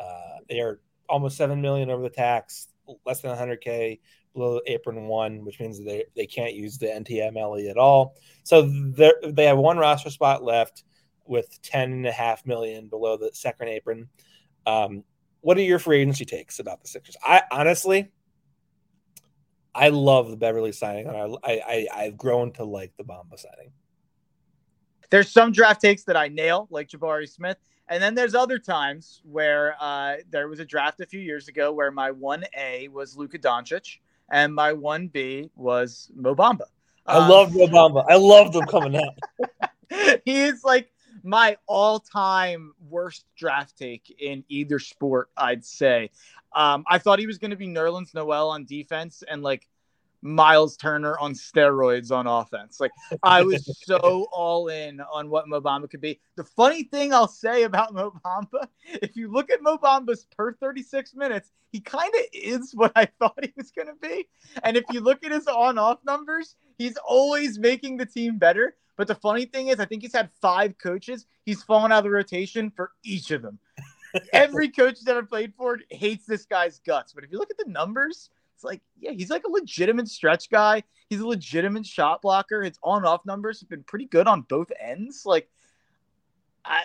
[0.00, 2.68] uh, they are almost seven million over the tax,
[3.04, 4.00] less than 100k
[4.34, 8.16] below apron one, which means they they can't use the NTMLE at all.
[8.42, 10.84] So they they have one roster spot left
[11.26, 14.08] with ten and a half million below the second apron.
[14.66, 15.04] Um,
[15.44, 17.16] what are your free agency takes about the Sixers?
[17.22, 18.10] I honestly,
[19.74, 23.38] I love the Beverley signing, and I, I, I have grown to like the Bamba
[23.38, 23.70] signing.
[25.10, 29.20] There's some draft takes that I nail, like Jabari Smith, and then there's other times
[29.22, 33.14] where uh, there was a draft a few years ago where my one A was
[33.14, 33.98] Luka Doncic
[34.30, 36.64] and my one B was Mo Bamba.
[37.04, 38.06] I um, love Mo Bamba.
[38.08, 40.20] I love them coming out.
[40.24, 40.90] he is like
[41.24, 45.30] my all-time worst draft take in either sport.
[45.36, 46.10] I'd say.
[46.52, 49.66] Um, I thought he was going to be Nerlens Noel on defense and like
[50.24, 52.80] Miles Turner on steroids on offense.
[52.80, 56.18] Like I was so all in on what Mo Bamba could be.
[56.36, 60.54] The funny thing I'll say about Mo Bamba, if you look at Mo Bamba's per
[60.54, 64.26] 36 minutes, he kind of is what I thought he was going to be.
[64.62, 68.76] And if you look at his on-off numbers, he's always making the team better.
[68.96, 71.26] But the funny thing is, I think he's had five coaches.
[71.44, 73.58] He's fallen out of the rotation for each of them.
[74.32, 77.12] Every coach he's ever played for hates this guy's guts.
[77.12, 80.48] But if you look at the numbers, it's like, yeah, he's like a legitimate stretch
[80.48, 80.84] guy.
[81.08, 82.62] He's a legitimate shot blocker.
[82.62, 85.24] His on-off numbers have been pretty good on both ends.
[85.26, 85.48] Like,
[86.64, 86.82] I,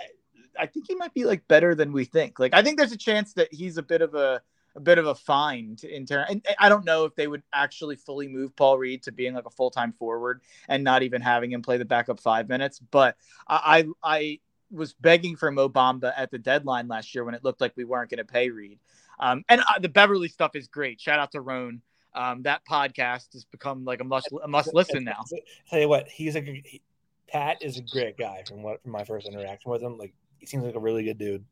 [0.59, 2.39] I think he might be like better than we think.
[2.39, 4.41] Like, I think there's a chance that he's a bit of a
[4.75, 6.27] a bit of a find in terms.
[6.29, 9.45] And I don't know if they would actually fully move Paul Reed to being like
[9.45, 12.79] a full time forward and not even having him play the backup five minutes.
[12.79, 13.17] But
[13.47, 14.39] I, I, I
[14.71, 17.85] was begging for Mo Bamba at the deadline last year when it looked like we
[17.85, 18.79] weren't going to pay Reed.
[19.19, 21.01] Um, and uh, the Beverley stuff is great.
[21.01, 21.81] Shout out to Rone.
[22.15, 25.23] Um, that podcast has become like a must a must listen now.
[25.69, 26.81] Tell you what, he's a he,
[27.27, 29.97] Pat is a great guy from what from my first interaction with him.
[29.97, 31.45] Like he seems like a really good dude.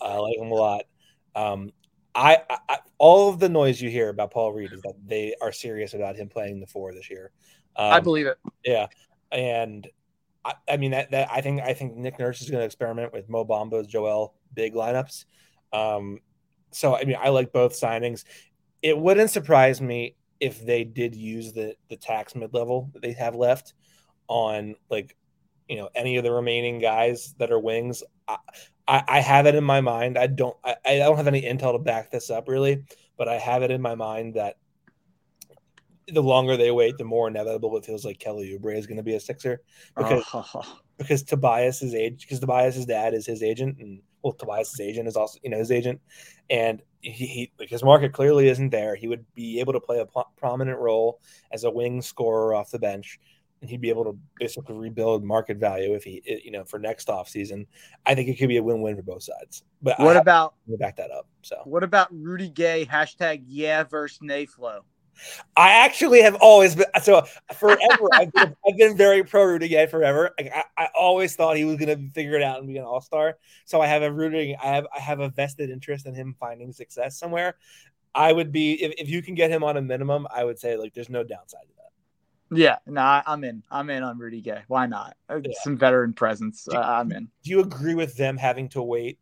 [0.00, 0.82] I like him a lot.
[1.34, 1.72] Um,
[2.18, 2.38] I,
[2.68, 5.94] I, all of the noise you hear about Paul Reed is that they are serious
[5.94, 7.30] about him playing the four this year.
[7.76, 8.38] Um, I believe it.
[8.64, 8.88] Yeah,
[9.30, 9.86] and
[10.44, 13.12] I, I, mean that, that I think I think Nick Nurse is going to experiment
[13.12, 15.26] with Mo Bamba's Joel big lineups.
[15.72, 16.18] Um,
[16.72, 18.24] so I mean I like both signings.
[18.82, 23.12] It wouldn't surprise me if they did use the the tax mid level that they
[23.12, 23.74] have left
[24.26, 25.16] on like
[25.68, 28.02] you know any of the remaining guys that are wings.
[28.26, 28.38] I,
[28.88, 30.18] I, I have it in my mind.
[30.18, 32.84] I don't I, I don't have any intel to back this up really,
[33.16, 34.56] but I have it in my mind that
[36.08, 39.02] the longer they wait, the more inevitable it feels like Kelly Oubre is going to
[39.02, 39.60] be a Sixer
[39.94, 40.80] because oh.
[40.98, 45.38] because Tobias's age because Tobias's dad is his agent and well Tobias's agent is also
[45.42, 46.00] you know his agent
[46.48, 48.96] and he, he like his market clearly isn't there.
[48.96, 51.20] He would be able to play a prominent role
[51.52, 53.20] as a wing scorer off the bench
[53.60, 57.08] and he'd be able to basically rebuild market value if he, you know, for next
[57.08, 57.66] off season.
[58.06, 59.64] I think it could be a win-win for both sides.
[59.82, 61.26] But what about to back that up?
[61.42, 64.80] So what about Rudy Gay hashtag Yeah versus Nayflow?
[65.56, 68.08] I actually have always been so forever.
[68.12, 70.30] I've, been, I've been very pro Rudy Gay forever.
[70.38, 73.00] I, I, always thought he was going to figure it out and be an all
[73.00, 73.36] star.
[73.64, 74.56] So I have a Rudy.
[74.62, 77.56] I have I have a vested interest in him finding success somewhere.
[78.14, 80.26] I would be if, if you can get him on a minimum.
[80.32, 81.90] I would say like there's no downside to that.
[82.50, 83.62] Yeah, no, I'm in.
[83.70, 84.62] I'm in on Rudy Gay.
[84.68, 85.16] Why not?
[85.28, 85.52] Uh, yeah.
[85.62, 86.66] Some veteran presence.
[86.72, 87.28] Uh, I'm in.
[87.42, 89.18] Do you agree with them having to wait?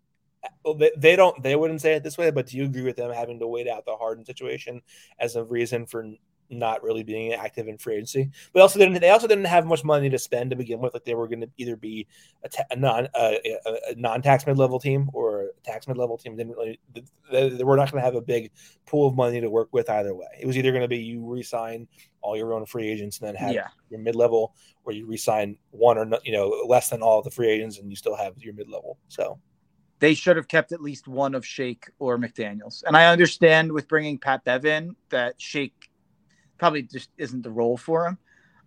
[0.65, 1.43] Well, they, they don't.
[1.43, 3.69] They wouldn't say it this way, but do you agree with them having to wait
[3.69, 4.81] out the Harden situation
[5.19, 6.07] as a reason for
[6.51, 8.31] not really being active in free agency.
[8.53, 10.95] But also didn't they also didn't have much money to spend to begin with.
[10.95, 12.07] Like they were going to either be
[12.45, 13.59] a, ta- a non a,
[13.91, 16.37] a non tax mid level team or a tax mid level team.
[16.37, 16.79] Didn't really
[17.31, 18.51] they, they were not going to have a big
[18.87, 20.27] pool of money to work with either way.
[20.41, 21.89] It was either going to be you resign
[22.21, 23.69] all your own free agents and then have yeah.
[23.91, 27.31] your mid level, or you resign one or you know less than all of the
[27.31, 28.99] free agents and you still have your mid level.
[29.09, 29.39] So
[29.99, 32.83] they should have kept at least one of Shake or McDaniels.
[32.87, 35.86] And I understand with bringing Pat Bevin that Shake
[36.59, 38.19] probably just isn't the role for him.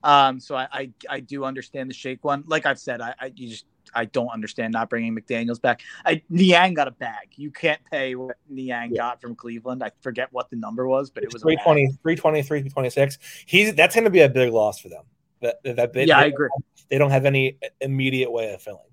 [0.03, 2.43] Um, so I, I, I do understand the Shake one.
[2.47, 5.81] Like I've said, I, I you just I don't understand not bringing McDaniel's back.
[6.05, 7.29] I, Niang got a bag.
[7.35, 8.97] You can't pay what Niang yeah.
[8.97, 9.83] got from Cleveland.
[9.83, 13.17] I forget what the number was, but it was 320, 320, 326.
[13.45, 15.03] He's that's going to be a big loss for them.
[15.41, 16.49] That, that they, yeah, they I agree.
[16.89, 18.88] They don't have any immediate way of filling.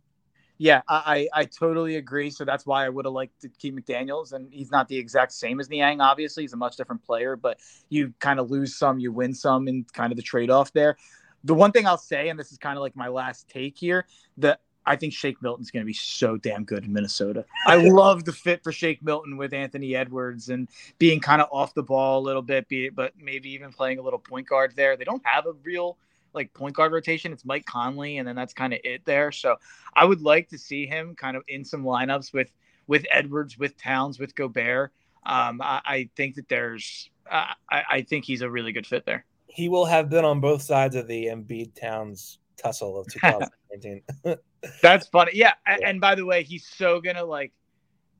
[0.58, 2.30] Yeah, I, I totally agree.
[2.30, 4.32] So that's why I would have liked to keep McDaniels.
[4.32, 6.44] And he's not the exact same as Niang, obviously.
[6.44, 7.58] He's a much different player, but
[7.90, 10.96] you kind of lose some, you win some, and kind of the trade off there.
[11.44, 14.06] The one thing I'll say, and this is kind of like my last take here,
[14.38, 17.44] that I think Shake Milton's going to be so damn good in Minnesota.
[17.66, 21.74] I love the fit for Shake Milton with Anthony Edwards and being kind of off
[21.74, 24.72] the ball a little bit, be it, but maybe even playing a little point guard
[24.76, 24.96] there.
[24.96, 25.98] They don't have a real
[26.36, 27.32] like point guard rotation.
[27.32, 29.32] It's Mike Conley, and then that's kind of it there.
[29.32, 29.56] So
[29.94, 32.52] I would like to see him kind of in some lineups with
[32.86, 34.92] with Edwards, with Towns, with Gobert.
[35.24, 39.04] Um, I, I, think that there's, uh, I, I, think he's a really good fit
[39.04, 39.24] there.
[39.48, 44.02] He will have been on both sides of the Embiid Towns tussle of 2019.
[44.82, 45.32] that's funny.
[45.34, 45.54] Yeah.
[45.66, 45.78] yeah.
[45.84, 47.52] And by the way, he's so gonna like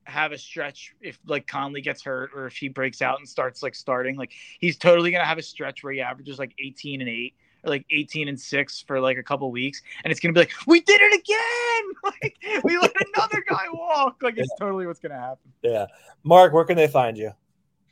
[0.03, 3.63] have a stretch if like Conley gets hurt or if he breaks out and starts
[3.63, 4.17] like starting.
[4.17, 7.69] Like he's totally gonna have a stretch where he averages like 18 and 8 or
[7.69, 9.81] like 18 and 6 for like a couple weeks.
[10.03, 11.43] And it's gonna be like, we did it again!
[12.21, 14.21] Like we let another guy walk.
[14.21, 15.51] Like it's totally what's gonna happen.
[15.61, 15.87] Yeah.
[16.23, 17.31] Mark, where can they find you?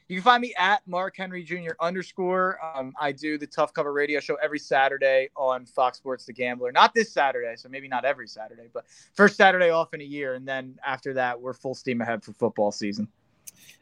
[0.08, 1.72] You can find me at Mark Henry Jr.
[1.80, 2.60] underscore.
[2.64, 6.72] Um, I do the Tough Cover Radio Show every Saturday on Fox Sports The Gambler.
[6.72, 8.86] Not this Saturday, so maybe not every Saturday, but
[9.16, 12.34] first Saturday off in a year, and then after that, we're full steam ahead for
[12.34, 13.08] football season.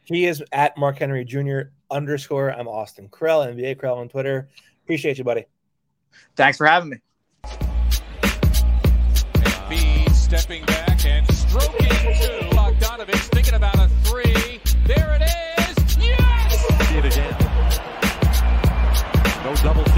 [0.04, 1.70] He is at Mark Henry Jr.
[1.90, 2.50] underscore.
[2.50, 4.48] I'm Austin Krell, NBA Krell on Twitter.
[4.84, 5.44] Appreciate you, buddy.
[6.36, 6.96] Thanks for having me.
[10.12, 12.56] Stepping back and stroking two.
[12.56, 14.60] Bogdanovich thinking about a three.
[14.86, 15.96] There it is.
[15.98, 16.66] Yes.
[16.90, 17.38] It.
[19.44, 19.93] No double.